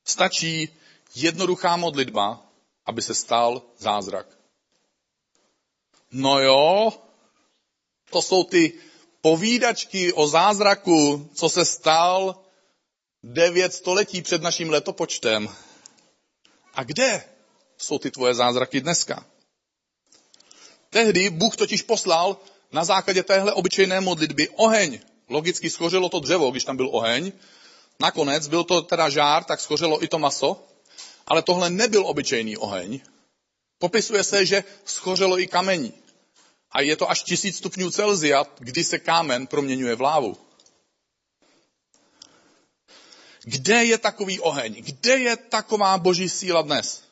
Stačí 0.04 0.68
jednoduchá 1.14 1.76
modlitba, 1.76 2.42
aby 2.86 3.02
se 3.02 3.14
stal 3.14 3.62
zázrak. 3.78 4.26
No 6.10 6.40
jo, 6.40 6.92
to 8.10 8.22
jsou 8.22 8.44
ty 8.44 8.80
povídačky 9.22 10.12
o 10.12 10.26
zázraku, 10.26 11.30
co 11.34 11.48
se 11.48 11.64
stal 11.64 12.36
devět 13.22 13.74
století 13.74 14.22
před 14.22 14.42
naším 14.42 14.70
letopočtem. 14.70 15.48
A 16.74 16.84
kde 16.84 17.24
jsou 17.78 17.98
ty 17.98 18.10
tvoje 18.10 18.34
zázraky 18.34 18.80
dneska? 18.80 19.26
Tehdy 20.90 21.30
Bůh 21.30 21.56
totiž 21.56 21.82
poslal 21.82 22.36
na 22.72 22.84
základě 22.84 23.22
téhle 23.22 23.52
obyčejné 23.52 24.00
modlitby 24.00 24.48
oheň 24.48 25.00
Logicky 25.32 25.70
schořelo 25.70 26.08
to 26.08 26.20
dřevo, 26.20 26.50
když 26.50 26.64
tam 26.64 26.76
byl 26.76 26.88
oheň. 26.92 27.32
Nakonec 28.00 28.48
byl 28.48 28.64
to 28.64 28.82
teda 28.82 29.08
žár, 29.08 29.44
tak 29.44 29.60
schořelo 29.60 30.04
i 30.04 30.08
to 30.08 30.18
maso. 30.18 30.64
Ale 31.26 31.42
tohle 31.42 31.70
nebyl 31.70 32.06
obyčejný 32.06 32.56
oheň. 32.56 33.00
Popisuje 33.78 34.24
se, 34.24 34.46
že 34.46 34.64
schořelo 34.84 35.38
i 35.38 35.46
kamení. 35.46 35.92
A 36.72 36.80
je 36.80 36.96
to 36.96 37.10
až 37.10 37.22
tisíc 37.22 37.56
stupňů 37.56 37.90
Celzia, 37.90 38.44
kdy 38.58 38.84
se 38.84 38.98
kámen 38.98 39.46
proměňuje 39.46 39.94
v 39.94 40.00
lávu. 40.00 40.36
Kde 43.44 43.84
je 43.84 43.98
takový 43.98 44.40
oheň? 44.40 44.82
Kde 44.84 45.18
je 45.18 45.36
taková 45.36 45.98
boží 45.98 46.28
síla 46.28 46.62
dnes? 46.62 47.04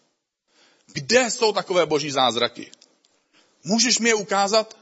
Kde 0.87 1.31
jsou 1.31 1.53
takové 1.53 1.87
boží 1.87 2.11
zázraky? 2.11 2.70
Můžeš 3.64 3.99
mi 3.99 4.09
je 4.09 4.14
ukázat? 4.14 4.79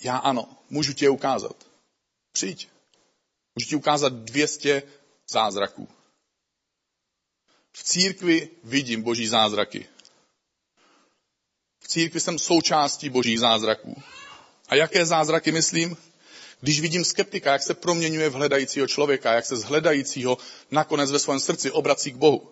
Já 0.00 0.16
ano, 0.16 0.56
můžu 0.70 0.92
ti 0.92 1.04
je 1.04 1.10
ukázat. 1.10 1.66
Přijď. 2.32 2.68
Můžu 3.54 3.68
ti 3.68 3.76
ukázat 3.76 4.12
200 4.12 4.82
zázraků. 5.28 5.88
V 7.72 7.84
církvi 7.84 8.50
vidím 8.64 9.02
boží 9.02 9.26
zázraky. 9.26 9.88
Církvi 11.94 12.20
jsem 12.20 12.38
součástí 12.38 13.08
božích 13.08 13.40
zázraků. 13.40 14.02
A 14.68 14.74
jaké 14.74 15.06
zázraky 15.06 15.52
myslím? 15.52 15.96
Když 16.60 16.80
vidím 16.80 17.04
skeptika, 17.04 17.52
jak 17.52 17.62
se 17.62 17.74
proměňuje 17.74 18.28
v 18.28 18.32
hledajícího 18.32 18.86
člověka, 18.86 19.32
jak 19.32 19.46
se 19.46 19.56
z 19.56 19.62
hledajícího 19.62 20.38
nakonec 20.70 21.10
ve 21.10 21.18
svém 21.18 21.40
srdci 21.40 21.70
obrací 21.70 22.12
k 22.12 22.16
Bohu. 22.16 22.50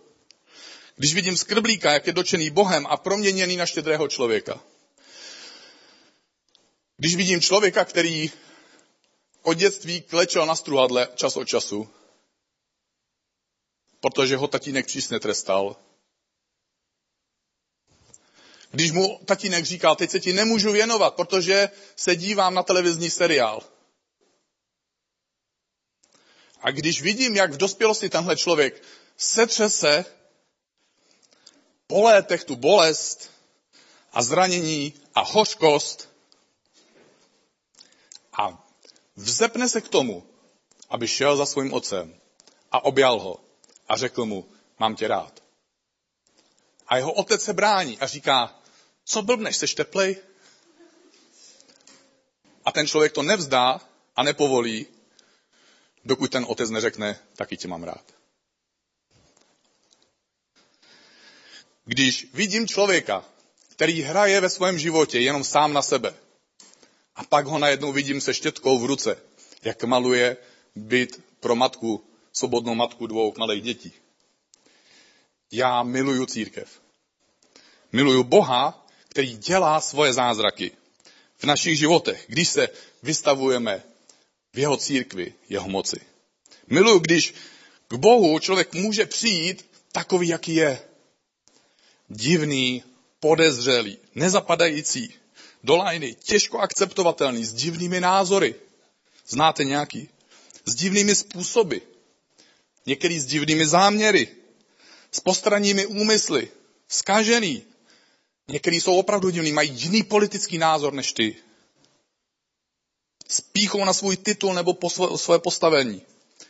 Když 0.97 1.15
vidím 1.15 1.37
skrblíka, 1.37 1.93
jak 1.93 2.07
je 2.07 2.13
dočený 2.13 2.51
Bohem 2.51 2.87
a 2.87 2.97
proměněný 2.97 3.57
na 3.57 3.67
štědrého 3.67 4.09
člověka. 4.09 4.61
Když 6.97 7.17
vidím 7.17 7.41
člověka, 7.41 7.85
který 7.85 8.31
od 9.43 9.55
dětství 9.55 10.01
klečel 10.01 10.47
na 10.47 10.55
struhadle 10.55 11.09
čas 11.15 11.37
od 11.37 11.45
času, 11.45 11.89
protože 14.01 14.37
ho 14.37 14.49
tatínek 14.49 14.87
přísně 14.87 15.21
trestal, 15.21 15.77
když 18.73 18.93
mu 18.93 19.21
tatínek 19.25 19.65
říkal, 19.65 19.97
teď 19.97 20.11
se 20.11 20.21
ti 20.21 20.33
nemůžu 20.33 20.73
věnovat, 20.73 21.15
protože 21.15 21.71
se 21.97 22.17
dívám 22.17 22.55
na 22.55 22.63
televizní 22.63 23.11
seriál. 23.11 23.63
A 26.61 26.71
když 26.71 27.03
vidím, 27.03 27.37
jak 27.37 27.53
v 27.53 27.57
dospělosti 27.57 28.09
tenhle 28.09 28.37
člověk 28.37 28.83
setřese 29.17 30.05
po 31.87 32.03
létech 32.03 32.45
tu 32.45 32.57
bolest 32.57 33.31
a 34.13 34.23
zranění 34.23 34.95
a 35.15 35.21
hořkost, 35.21 36.09
a 38.33 38.67
vzepne 39.17 39.69
se 39.69 39.81
k 39.81 39.89
tomu, 39.89 40.27
aby 40.89 41.09
šel 41.09 41.37
za 41.37 41.47
svým 41.47 41.73
otcem 41.73 42.15
a 42.73 42.85
objal 42.85 43.21
ho 43.21 43.41
a 43.89 43.97
řekl 43.97 44.25
mu, 44.25 44.49
mám 44.79 44.97
tě 44.97 45.09
rád. 45.09 45.43
A 46.89 46.97
jeho 46.97 47.13
otec 47.13 47.43
se 47.43 47.53
brání 47.53 47.99
a 47.99 48.07
říká, 48.07 48.62
co 49.05 49.23
blbneš, 49.23 49.57
seš 49.57 49.75
teplej? 49.75 50.17
A 52.65 52.73
ten 52.73 52.87
člověk 52.87 53.13
to 53.13 53.23
nevzdá 53.23 53.81
a 54.17 54.23
nepovolí, 54.23 54.87
dokud 56.05 56.31
ten 56.31 56.45
otec 56.49 56.71
neřekne, 56.71 57.19
taky 57.37 57.57
tě 57.57 57.69
mám 57.69 57.85
rád. 57.85 58.05
Když 61.85 62.27
vidím 62.35 62.69
člověka, 62.69 63.25
který 63.69 64.03
hraje 64.03 64.41
ve 64.41 64.51
svém 64.51 64.79
životě 64.79 65.21
jenom 65.21 65.45
sám 65.45 65.73
na 65.73 65.83
sebe, 65.83 66.15
a 67.17 67.25
pak 67.25 67.47
ho 67.47 67.59
najednou 67.59 67.93
vidím 67.93 68.21
se 68.21 68.35
štětkou 68.35 68.79
v 68.79 68.85
ruce, 68.85 69.19
jak 69.63 69.85
maluje 69.85 70.37
byt 70.75 71.23
pro 71.41 71.57
matku, 71.57 72.05
svobodnou 72.33 72.75
matku 72.75 73.07
dvou 73.07 73.35
malých 73.39 73.63
dětí. 73.63 73.93
Já 75.53 75.83
miluju 75.83 76.27
církev. 76.27 76.81
Miluju 77.93 78.25
Boha, 78.25 78.82
který 79.13 79.37
dělá 79.37 79.81
svoje 79.81 80.13
zázraky 80.13 80.73
v 81.39 81.45
našich 81.45 81.79
životech, 81.79 82.25
když 82.29 82.49
se 82.49 82.69
vystavujeme 83.03 83.83
v 84.53 84.59
jeho 84.59 84.77
církvi, 84.77 85.35
jeho 85.49 85.69
moci. 85.69 86.01
Miluju, 86.67 86.99
když 86.99 87.35
k 87.89 87.95
Bohu 87.95 88.39
člověk 88.39 88.75
může 88.75 89.07
přijít 89.07 89.69
takový, 89.93 90.29
jaký 90.29 90.55
je. 90.55 90.81
Divný, 92.09 92.83
podezřelý, 93.21 93.99
nezapadající, 94.15 95.15
do 95.65 95.77
lajny, 95.77 96.15
těžko 96.15 96.59
akceptovatelný, 96.59 97.45
s 97.45 97.53
divnými 97.53 98.01
názory. 98.01 98.55
Znáte 99.29 99.65
nějaký? 99.65 100.09
S 100.65 100.75
divnými 100.75 101.15
způsoby. 101.15 101.77
Některý 102.87 103.21
s 103.21 103.27
divnými 103.27 103.67
záměry. 103.67 104.29
S 105.11 105.21
postranními 105.21 105.87
úmysly. 105.87 106.49
Skažený. 106.89 107.72
Některý 108.53 108.81
jsou 108.81 108.97
opravdu 108.97 109.31
divní, 109.31 109.53
mají 109.53 109.71
jiný 109.71 110.03
politický 110.03 110.59
názor 110.59 110.93
než 110.93 111.13
ty. 111.13 111.37
Spíchou 113.29 113.85
na 113.85 113.93
svůj 113.93 114.17
titul 114.17 114.55
nebo 114.55 114.75
po 114.75 114.91
své 115.17 115.39
postavení. 115.39 116.03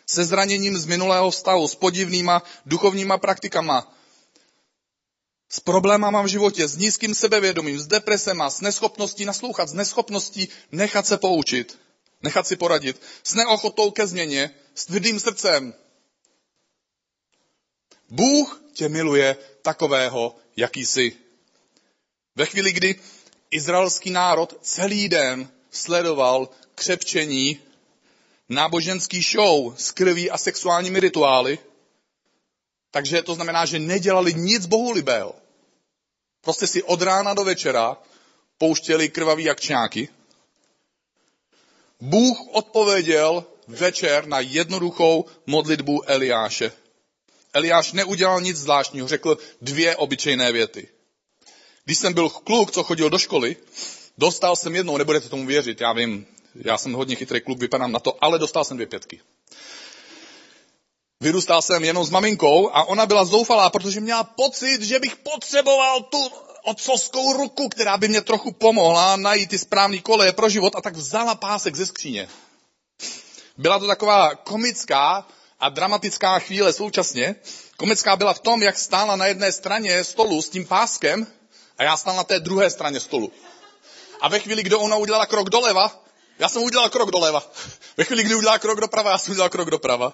se 0.07 0.25
zraněním 0.25 0.79
z 0.79 0.87
minulého 0.87 1.31
vztahu, 1.31 1.69
s 1.69 1.75
podivnýma 1.75 2.43
duchovníma 2.67 3.19
praktikama, 3.19 3.95
s 5.49 5.61
problémama 5.61 6.23
v 6.23 6.27
životě, 6.27 6.69
s 6.69 6.77
nízkým 6.77 7.15
sebevědomím, 7.15 7.81
s 7.81 7.87
depresema, 7.87 8.51
s 8.51 8.61
neschopností 8.61 9.25
naslouchat, 9.25 9.69
s 9.69 9.73
neschopností 9.73 10.49
nechat 10.73 11.07
se 11.07 11.19
poučit, 11.19 11.79
nechat 12.23 12.47
si 12.47 12.57
poradit, 12.57 13.01
s 13.23 13.35
neochotou 13.35 13.91
ke 13.91 14.07
změně, 14.07 14.51
s 14.75 14.85
tvrdým 14.85 15.21
srdcem. 15.21 15.75
Bůh 18.09 18.63
tě 18.73 18.89
miluje 18.89 19.37
takového, 19.63 20.37
jaký 20.57 20.87
jsi. 20.87 21.22
Ve 22.37 22.47
chvíli, 22.47 22.73
kdy 22.73 23.01
izraelský 23.51 24.11
národ 24.11 24.59
celý 24.63 25.09
den 25.09 25.49
sledoval 25.71 26.49
křepčení 26.75 27.61
náboženský 28.49 29.23
show 29.23 29.75
s 29.77 29.91
krví 29.91 30.31
a 30.31 30.39
sexuálními 30.39 31.01
rituály, 31.01 31.59
takže 32.91 33.23
to 33.23 33.35
znamená, 33.35 33.67
že 33.67 33.79
nedělali 33.79 34.35
nic 34.35 34.67
bohulibého. 34.67 35.35
Prostě 36.41 36.67
si 36.67 36.83
od 36.83 37.03
rána 37.03 37.35
do 37.35 37.45
večera 37.45 37.97
pouštěli 38.59 39.09
krvavý 39.09 39.45
jakčňáky. 39.45 40.09
Bůh 42.01 42.39
odpověděl 42.53 43.45
večer 43.69 44.27
na 44.27 44.41
jednoduchou 44.41 45.25
modlitbu 45.47 46.03
Eliáše. 46.07 46.73
Eliáš 47.53 47.93
neudělal 47.93 48.41
nic 48.41 48.57
zvláštního, 48.57 49.09
řekl 49.09 49.39
dvě 49.61 49.97
obyčejné 49.97 50.53
věty. 50.53 50.89
Když 51.85 51.99
jsem 51.99 52.13
byl 52.13 52.29
kluk, 52.29 52.71
co 52.71 52.83
chodil 52.83 53.11
do 53.11 53.19
školy, 53.19 53.57
dostal 54.19 54.57
jsem 54.57 54.75
jednou, 54.75 54.97
nebudete 54.97 55.29
tomu 55.29 55.47
věřit, 55.47 55.81
já 55.81 55.93
vím, 55.93 56.27
já 56.55 56.79
jsem 56.79 56.93
hodně 56.93 57.17
chytrý 57.17 57.41
kluk, 57.41 57.59
vypadám 57.59 57.93
na 57.93 57.99
to, 57.99 58.25
ale 58.25 58.39
dostal 58.39 58.65
jsem 58.65 58.77
dvě 58.77 58.87
pětky. 58.87 59.21
Vyrůstal 61.21 61.63
jsem 61.63 61.85
jenom 61.85 62.05
s 62.05 62.11
maminkou 62.11 62.71
a 62.73 62.85
ona 62.85 63.07
byla 63.07 63.25
zoufalá, 63.25 63.71
protože 63.71 64.01
měla 64.01 64.25
pocit, 64.25 64.83
že 64.83 64.99
bych 64.99 65.17
potřeboval 65.17 66.03
tu 66.03 66.31
otcovskou 66.65 67.33
ruku, 67.33 67.69
která 67.69 67.97
by 67.99 68.09
mě 68.09 68.21
trochu 68.21 68.53
pomohla 68.53 69.17
najít 69.17 69.51
ty 69.51 69.59
správné 69.59 69.99
koleje 69.99 70.33
pro 70.33 70.49
život 70.49 70.77
a 70.77 70.81
tak 70.81 70.97
vzala 70.97 71.35
pásek 71.35 71.77
ze 71.77 71.87
skříně. 71.87 72.29
Byla 73.57 73.79
to 73.79 73.87
taková 73.87 74.35
komická 74.35 75.27
a 75.61 75.69
dramatická 75.69 76.39
chvíle 76.39 76.73
současně. 76.73 77.37
Komická 77.77 78.17
byla 78.17 78.35
v 78.35 78.41
tom, 78.41 78.63
jak 78.63 78.79
stála 78.79 79.17
na 79.17 79.27
jedné 79.27 79.53
straně 79.53 80.05
stolu 80.05 80.43
s 80.43 80.49
tím 80.49 80.67
páskem 80.67 81.27
a 81.79 81.83
já 81.83 81.97
stál 81.97 82.17
na 82.17 82.25
té 82.25 82.41
druhé 82.41 82.71
straně 82.71 83.01
stolu. 83.01 83.33
A 84.21 84.29
ve 84.29 84.39
chvíli, 84.39 84.63
kdy 84.63 84.75
ona 84.75 84.97
udělala 84.97 85.27
krok 85.27 85.51
doleva, 85.51 86.03
já 86.39 86.49
jsem 86.49 86.63
udělal 86.63 86.91
krok 86.91 87.11
doleva. 87.11 87.53
Ve 87.97 88.05
chvíli, 88.05 88.23
kdy 88.23 88.35
udělala 88.35 88.59
krok 88.59 88.81
doprava, 88.81 89.11
já 89.11 89.19
jsem 89.19 89.33
udělal 89.33 89.51
krok 89.51 89.71
doprava. 89.71 90.13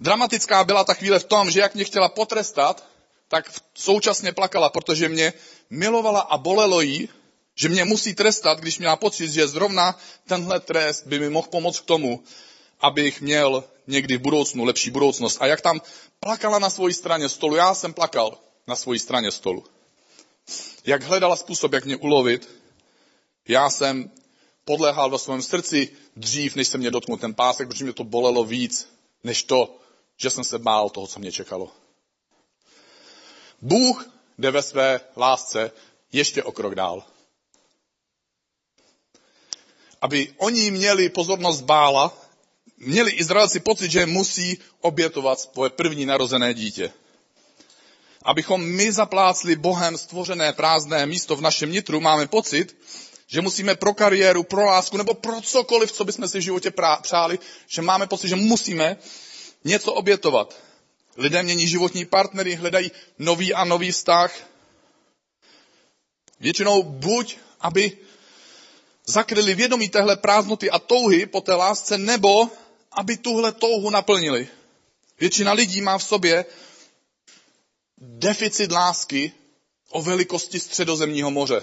Dramatická 0.00 0.64
byla 0.64 0.84
ta 0.84 0.94
chvíle 0.94 1.18
v 1.18 1.24
tom, 1.24 1.50
že 1.50 1.60
jak 1.60 1.74
mě 1.74 1.84
chtěla 1.84 2.08
potrestat, 2.08 2.84
tak 3.28 3.52
současně 3.74 4.32
plakala, 4.32 4.68
protože 4.68 5.08
mě 5.08 5.32
milovala 5.70 6.20
a 6.20 6.38
bolelo 6.38 6.80
jí, 6.80 7.08
že 7.54 7.68
mě 7.68 7.84
musí 7.84 8.14
trestat, 8.14 8.58
když 8.58 8.78
měla 8.78 8.96
pocit, 8.96 9.32
že 9.32 9.48
zrovna 9.48 9.98
tenhle 10.26 10.60
trest 10.60 11.06
by 11.06 11.18
mi 11.18 11.28
mohl 11.30 11.48
pomoct 11.48 11.80
k 11.80 11.84
tomu, 11.84 12.24
abych 12.80 13.20
měl 13.20 13.64
někdy 13.86 14.16
v 14.16 14.20
budoucnu 14.20 14.64
lepší 14.64 14.90
budoucnost. 14.90 15.38
A 15.40 15.46
jak 15.46 15.60
tam 15.60 15.80
plakala 16.20 16.58
na 16.58 16.70
své 16.70 16.92
straně 16.92 17.28
stolu, 17.28 17.56
já 17.56 17.74
jsem 17.74 17.92
plakal 17.92 18.38
na 18.66 18.76
své 18.76 18.98
straně 18.98 19.30
stolu. 19.30 19.64
Jak 20.84 21.02
hledala 21.02 21.36
způsob, 21.36 21.72
jak 21.72 21.84
mě 21.84 21.96
ulovit, 21.96 22.48
já 23.48 23.70
jsem 23.70 24.10
podléhal 24.64 25.10
ve 25.10 25.18
svém 25.18 25.42
srdci 25.42 25.88
dřív, 26.16 26.56
než 26.56 26.68
se 26.68 26.78
mě 26.78 26.90
dotknul 26.90 27.18
ten 27.18 27.34
pásek, 27.34 27.68
protože 27.68 27.84
mě 27.84 27.92
to 27.92 28.04
bolelo 28.04 28.44
víc, 28.44 28.88
než 29.24 29.42
to, 29.42 29.78
že 30.16 30.30
jsem 30.30 30.44
se 30.44 30.58
bál 30.58 30.90
toho, 30.90 31.06
co 31.06 31.20
mě 31.20 31.32
čekalo. 31.32 31.72
Bůh 33.62 34.10
jde 34.38 34.50
ve 34.50 34.62
své 34.62 35.00
lásce 35.16 35.70
ještě 36.12 36.42
o 36.42 36.52
krok 36.52 36.74
dál. 36.74 37.04
Aby 40.00 40.34
oni 40.36 40.70
měli 40.70 41.08
pozornost 41.08 41.60
bála, 41.60 42.18
měli 42.76 43.10
Izraelci 43.10 43.60
pocit, 43.60 43.90
že 43.90 44.06
musí 44.06 44.58
obětovat 44.80 45.40
svoje 45.40 45.70
první 45.70 46.06
narozené 46.06 46.54
dítě. 46.54 46.92
Abychom 48.24 48.62
my 48.64 48.92
zaplácli 48.92 49.56
Bohem 49.56 49.98
stvořené 49.98 50.52
prázdné 50.52 51.06
místo 51.06 51.36
v 51.36 51.40
našem 51.40 51.72
nitru, 51.72 52.00
máme 52.00 52.26
pocit, 52.26 52.76
že 53.26 53.40
musíme 53.40 53.74
pro 53.74 53.94
kariéru, 53.94 54.42
pro 54.42 54.64
lásku 54.64 54.96
nebo 54.96 55.14
pro 55.14 55.40
cokoliv, 55.40 55.92
co 55.92 56.04
bychom 56.04 56.28
si 56.28 56.38
v 56.38 56.42
životě 56.42 56.72
přáli, 57.02 57.38
že 57.66 57.82
máme 57.82 58.06
pocit, 58.06 58.28
že 58.28 58.36
musíme 58.36 58.96
něco 59.64 59.92
obětovat. 59.92 60.56
Lidé 61.16 61.42
mění 61.42 61.68
životní 61.68 62.04
partnery, 62.04 62.54
hledají 62.54 62.90
nový 63.18 63.54
a 63.54 63.64
nový 63.64 63.92
vztah. 63.92 64.34
Většinou 66.40 66.82
buď, 66.82 67.36
aby 67.60 67.96
zakryli 69.06 69.54
vědomí 69.54 69.88
téhle 69.88 70.16
prázdnoty 70.16 70.70
a 70.70 70.78
touhy 70.78 71.26
po 71.26 71.40
té 71.40 71.54
lásce, 71.54 71.98
nebo 71.98 72.50
aby 72.92 73.16
tuhle 73.16 73.52
touhu 73.52 73.90
naplnili. 73.90 74.48
Většina 75.20 75.52
lidí 75.52 75.80
má 75.80 75.98
v 75.98 76.04
sobě 76.04 76.44
deficit 78.02 78.72
lásky 78.72 79.32
o 79.90 80.02
velikosti 80.02 80.60
středozemního 80.60 81.30
moře. 81.30 81.62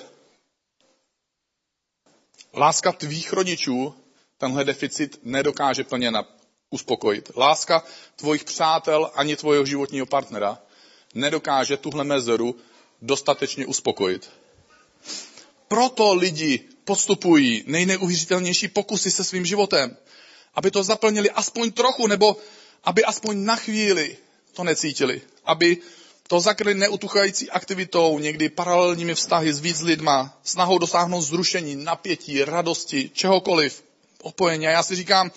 Láska 2.54 2.92
tvých 2.92 3.34
rodičů 3.34 3.94
tenhle 4.38 4.64
deficit 4.64 5.20
nedokáže 5.24 5.84
plně 5.84 6.12
uspokojit. 6.70 7.32
Láska 7.36 7.84
tvojich 8.16 8.44
přátel 8.44 9.12
ani 9.16 9.36
tvojho 9.36 9.66
životního 9.66 10.06
partnera 10.06 10.60
nedokáže 11.14 11.78
tuhle 11.78 12.04
mezeru 12.04 12.56
dostatečně 13.02 13.66
uspokojit. 13.66 14.30
Proto 15.68 16.14
lidi 16.14 16.64
podstupují 16.86 17.64
nejneuvěřitelnější 17.68 18.68
pokusy 18.68 19.12
se 19.12 19.24
svým 19.24 19.46
životem, 19.46 19.98
aby 20.54 20.72
to 20.72 20.84
zaplnili 20.84 21.32
aspoň 21.32 21.72
trochu, 21.72 22.08
nebo 22.08 22.38
aby 22.84 23.04
aspoň 23.04 23.46
na 23.46 23.56
chvíli 23.56 24.18
to 24.54 24.64
necítili, 24.64 25.22
aby 25.46 25.78
to 26.30 26.40
zakryli 26.40 26.74
neutuchající 26.74 27.50
aktivitou, 27.50 28.20
někdy 28.20 28.50
paralelními 28.50 29.16
vztahy 29.16 29.54
s 29.54 29.60
víc 29.60 29.82
lidma, 29.82 30.40
snahou 30.44 30.78
dosáhnout 30.78 31.22
zrušení, 31.22 31.76
napětí, 31.76 32.44
radosti, 32.44 33.10
čehokoliv, 33.10 33.84
opojení. 34.22 34.68
A 34.68 34.72
já 34.72 34.84
si 34.84 34.96
říkám, 34.96 35.32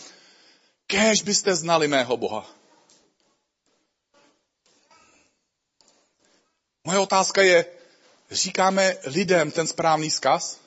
Kéž 0.86 1.22
byste 1.22 1.54
znali 1.56 1.88
mého 1.88 2.16
Boha. 2.16 2.50
Moje 6.84 6.98
otázka 6.98 7.42
je, 7.42 7.66
říkáme 8.30 8.96
lidem 9.04 9.50
ten 9.50 9.66
správný 9.66 10.10
zkaz? 10.10 10.60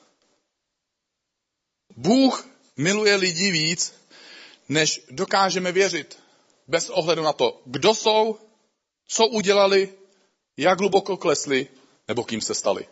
Bůh 1.96 2.48
miluje 2.76 3.14
lidi 3.14 3.50
víc, 3.50 3.94
než 4.68 5.02
dokážeme 5.10 5.72
věřit, 5.72 6.18
bez 6.66 6.90
ohledu 6.90 7.22
na 7.22 7.32
to, 7.32 7.62
kdo 7.66 7.94
jsou, 7.94 8.38
co 9.08 9.26
udělali, 9.26 9.94
jak 10.56 10.78
hluboko 10.78 11.16
klesli, 11.16 11.68
nebo 12.08 12.24
kým 12.24 12.40
se 12.40 12.54
stali. 12.54 12.88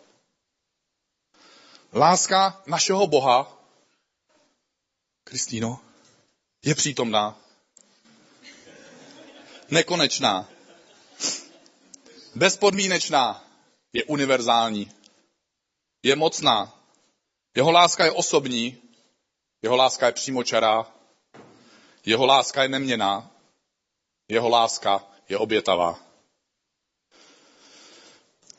Láska 1.93 2.61
našeho 2.65 3.07
Boha, 3.07 3.51
Kristýno, 5.23 5.79
je 6.65 6.75
přítomná, 6.75 7.37
nekonečná, 9.69 10.49
bezpodmínečná, 12.35 13.43
je 13.93 14.03
univerzální, 14.03 14.91
je 16.03 16.15
mocná. 16.15 16.79
Jeho 17.55 17.71
láska 17.71 18.05
je 18.05 18.11
osobní, 18.11 18.77
jeho 19.61 19.75
láska 19.75 20.05
je 20.05 20.11
přímočará, 20.11 20.91
jeho 22.05 22.25
láska 22.25 22.63
je 22.63 22.69
neměná, 22.69 23.31
jeho 24.27 24.49
láska 24.49 25.03
je 25.29 25.37
obětavá. 25.37 26.04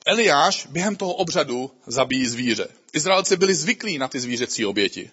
Eliáš 0.06 0.66
během 0.66 0.96
toho 0.96 1.14
obřadu 1.14 1.70
zabíjí 1.86 2.26
zvíře. 2.26 2.68
Izraelci 2.92 3.36
byli 3.36 3.54
zvyklí 3.54 3.98
na 3.98 4.08
ty 4.08 4.20
zvířecí 4.20 4.66
oběti. 4.66 5.10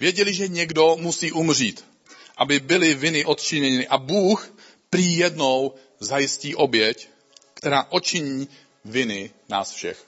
Věděli, 0.00 0.34
že 0.34 0.48
někdo 0.48 0.96
musí 1.00 1.32
umřít 1.32 1.84
aby 2.40 2.60
byly 2.60 2.94
viny 2.94 3.24
odčiněny. 3.24 3.88
A 3.88 3.98
Bůh 3.98 4.54
prý 4.90 5.16
jednou 5.16 5.74
zajistí 5.98 6.54
oběť, 6.54 7.08
která 7.54 7.86
očiní 7.90 8.48
viny 8.84 9.30
nás 9.48 9.70
všech. 9.70 10.04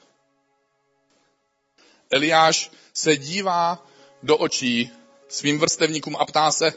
Eliáš 2.11 2.71
se 2.95 3.17
dívá 3.17 3.87
do 4.23 4.37
očí 4.37 4.91
svým 5.29 5.59
vrstevníkům 5.59 6.17
a 6.17 6.25
ptá 6.25 6.53
se, 6.53 6.73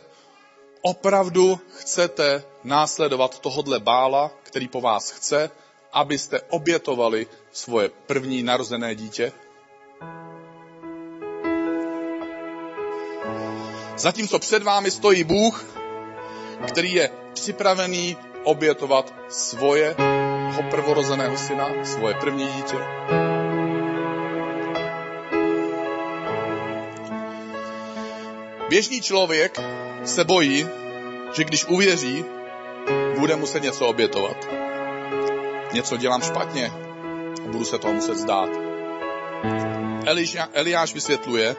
opravdu 0.82 1.60
chcete 1.76 2.44
následovat 2.64 3.40
tohodle 3.40 3.80
bála, 3.80 4.32
který 4.44 4.68
po 4.68 4.82
vás 4.82 5.12
chce, 5.12 5.52
abyste 5.96 6.42
obětovali 6.50 7.28
svoje 7.52 7.90
první 7.90 8.44
narozené 8.44 8.96
dítě? 8.96 9.32
Zatímco 13.98 14.40
před 14.40 14.64
vámi 14.64 14.92
stojí 14.92 15.24
Bůh, 15.24 15.66
který 16.68 16.94
je 16.94 17.10
připravený 17.34 18.18
obětovat 18.44 19.14
svojeho 19.30 20.64
prvorozeného 20.70 21.38
syna, 21.38 21.70
svoje 21.84 22.14
první 22.14 22.48
dítě. 22.48 22.78
Běžný 28.70 29.02
člověk 29.02 29.60
se 30.06 30.24
bojí, 30.24 30.68
že 31.34 31.44
když 31.44 31.66
uvěří, 31.66 32.26
bude 33.20 33.36
muset 33.36 33.64
něco 33.64 33.88
obětovat. 33.88 34.48
Něco 35.74 35.98
dělám 35.98 36.22
špatně 36.22 36.72
a 37.46 37.48
budu 37.48 37.66
se 37.66 37.78
toho 37.78 37.94
muset 37.94 38.18
zdát. 38.18 38.50
Eliáš 40.54 40.94
vysvětluje, 40.94 41.56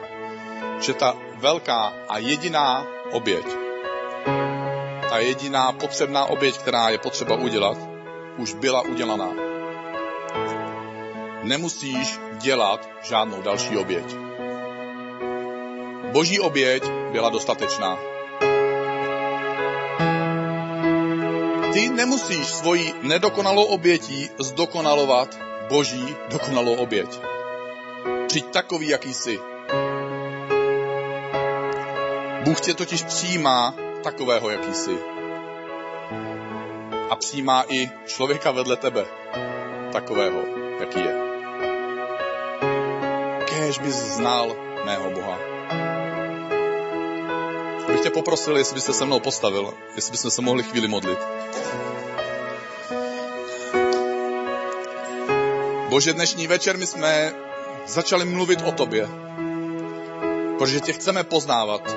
že 0.79 0.93
ta 0.93 1.17
velká 1.35 1.93
a 2.09 2.17
jediná 2.17 2.87
oběť, 3.11 3.45
ta 5.09 5.17
jediná 5.17 5.71
potřebná 5.71 6.25
oběť, 6.25 6.57
která 6.57 6.89
je 6.89 6.97
potřeba 6.97 7.35
udělat, 7.35 7.77
už 8.37 8.53
byla 8.53 8.81
udělaná. 8.81 9.29
Nemusíš 11.43 12.19
dělat 12.31 12.89
žádnou 13.03 13.41
další 13.41 13.77
oběť. 13.77 14.15
Boží 16.11 16.39
oběť 16.39 16.83
byla 17.11 17.29
dostatečná. 17.29 17.97
Ty 21.77 21.89
nemusíš 21.89 22.47
svoji 22.47 22.93
nedokonalou 23.01 23.63
obětí 23.63 24.29
zdokonalovat 24.39 25.37
boží 25.69 26.15
dokonalou 26.29 26.73
oběť. 26.73 27.19
Přijď 28.27 28.45
takový, 28.45 28.89
jaký 28.89 29.13
jsi. 29.13 29.39
Bůh 32.43 32.61
tě 32.61 32.73
totiž 32.73 33.03
přijímá 33.03 33.75
takového, 34.03 34.49
jaký 34.49 34.73
jsi. 34.73 34.97
A 37.09 37.15
přijímá 37.15 37.65
i 37.69 37.89
člověka 38.05 38.51
vedle 38.51 38.75
tebe, 38.77 39.05
takového, 39.91 40.41
jaký 40.79 40.99
je. 40.99 41.15
Kéž 43.45 43.79
bys 43.79 43.95
znal 43.95 44.55
mého 44.85 45.11
Boha. 45.11 45.37
Poprosil, 48.17 48.57
jestli 48.57 48.75
byste 48.75 48.93
se 48.93 49.05
mnou 49.05 49.19
postavil, 49.19 49.73
jestli 49.95 50.11
byste 50.11 50.31
se 50.31 50.41
mohli 50.41 50.63
chvíli 50.63 50.87
modlit. 50.87 51.19
Bože, 55.89 56.13
dnešní 56.13 56.47
večer 56.47 56.77
my 56.77 56.87
jsme 56.87 57.33
začali 57.87 58.25
mluvit 58.25 58.61
o 58.65 58.71
tobě, 58.71 59.07
protože 60.57 60.79
tě 60.79 60.93
chceme 60.93 61.23
poznávat. 61.23 61.95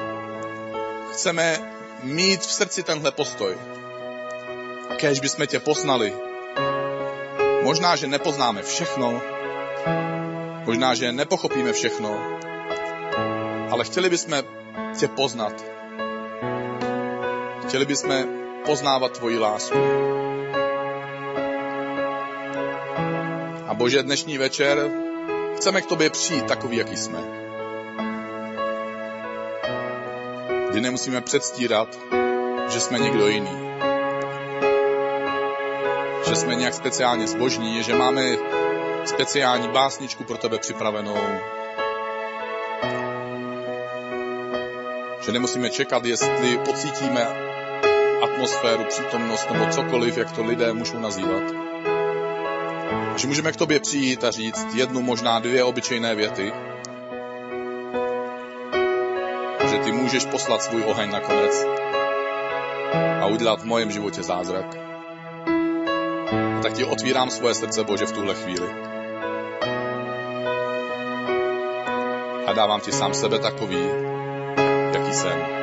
Chceme 1.12 1.72
mít 2.02 2.40
v 2.40 2.52
srdci 2.52 2.82
tenhle 2.82 3.12
postoj. 3.12 3.58
Kéž 4.96 5.20
bychom 5.20 5.46
tě 5.46 5.60
poznali. 5.60 6.12
Možná, 7.62 7.96
že 7.96 8.06
nepoznáme 8.06 8.62
všechno, 8.62 9.22
možná, 10.64 10.94
že 10.94 11.12
nepochopíme 11.12 11.72
všechno, 11.72 12.38
ale 13.70 13.84
chtěli 13.84 14.10
bychom 14.10 14.42
tě 14.98 15.08
poznat. 15.08 15.79
Chtěli 17.70 17.86
bychom 17.86 18.12
poznávat 18.66 19.12
tvoji 19.12 19.38
lásku. 19.38 19.78
A 23.66 23.74
Bože, 23.74 24.02
dnešní 24.02 24.38
večer 24.38 24.90
chceme 25.56 25.80
k 25.82 25.86
tobě 25.86 26.10
přijít 26.10 26.46
takový, 26.46 26.76
jaký 26.76 26.96
jsme. 26.96 27.18
Kdy 30.70 30.80
nemusíme 30.80 31.20
předstírat, 31.20 31.98
že 32.68 32.80
jsme 32.80 32.98
někdo 32.98 33.28
jiný. 33.28 33.58
Že 36.28 36.36
jsme 36.36 36.54
nějak 36.54 36.74
speciálně 36.74 37.26
zbožní, 37.26 37.82
že 37.82 37.94
máme 37.94 38.22
speciální 39.04 39.68
básničku 39.68 40.24
pro 40.24 40.36
tebe 40.36 40.58
připravenou. 40.58 41.18
Že 45.20 45.32
nemusíme 45.32 45.70
čekat, 45.70 46.04
jestli 46.04 46.58
pocítíme 46.58 47.49
atmosféru, 48.22 48.84
přítomnost 48.84 49.50
nebo 49.50 49.66
cokoliv, 49.66 50.18
jak 50.18 50.32
to 50.32 50.44
lidé 50.44 50.72
můžou 50.72 50.98
nazývat 50.98 51.70
že 53.20 53.26
můžeme 53.26 53.52
k 53.52 53.56
tobě 53.56 53.80
přijít 53.80 54.24
a 54.24 54.30
říct 54.30 54.74
jednu, 54.74 55.02
možná 55.02 55.38
dvě 55.38 55.64
obyčejné 55.64 56.14
věty, 56.14 56.52
že 59.70 59.78
ty 59.78 59.92
můžeš 59.92 60.24
poslat 60.24 60.62
svůj 60.62 60.82
oheň 60.86 61.10
nakonec 61.10 61.66
a 63.20 63.26
udělat 63.26 63.60
v 63.60 63.64
mojem 63.64 63.90
životě 63.90 64.22
zázrak. 64.22 64.76
Tak 66.62 66.72
ti 66.72 66.84
otvírám 66.84 67.30
svoje 67.30 67.54
srdce, 67.54 67.84
Bože, 67.84 68.06
v 68.06 68.12
tuhle 68.12 68.34
chvíli. 68.34 68.68
A 72.46 72.52
dávám 72.52 72.80
ti 72.80 72.92
sám 72.92 73.14
sebe 73.14 73.38
takový, 73.38 73.84
jaký 74.92 75.12
jsem. 75.12 75.59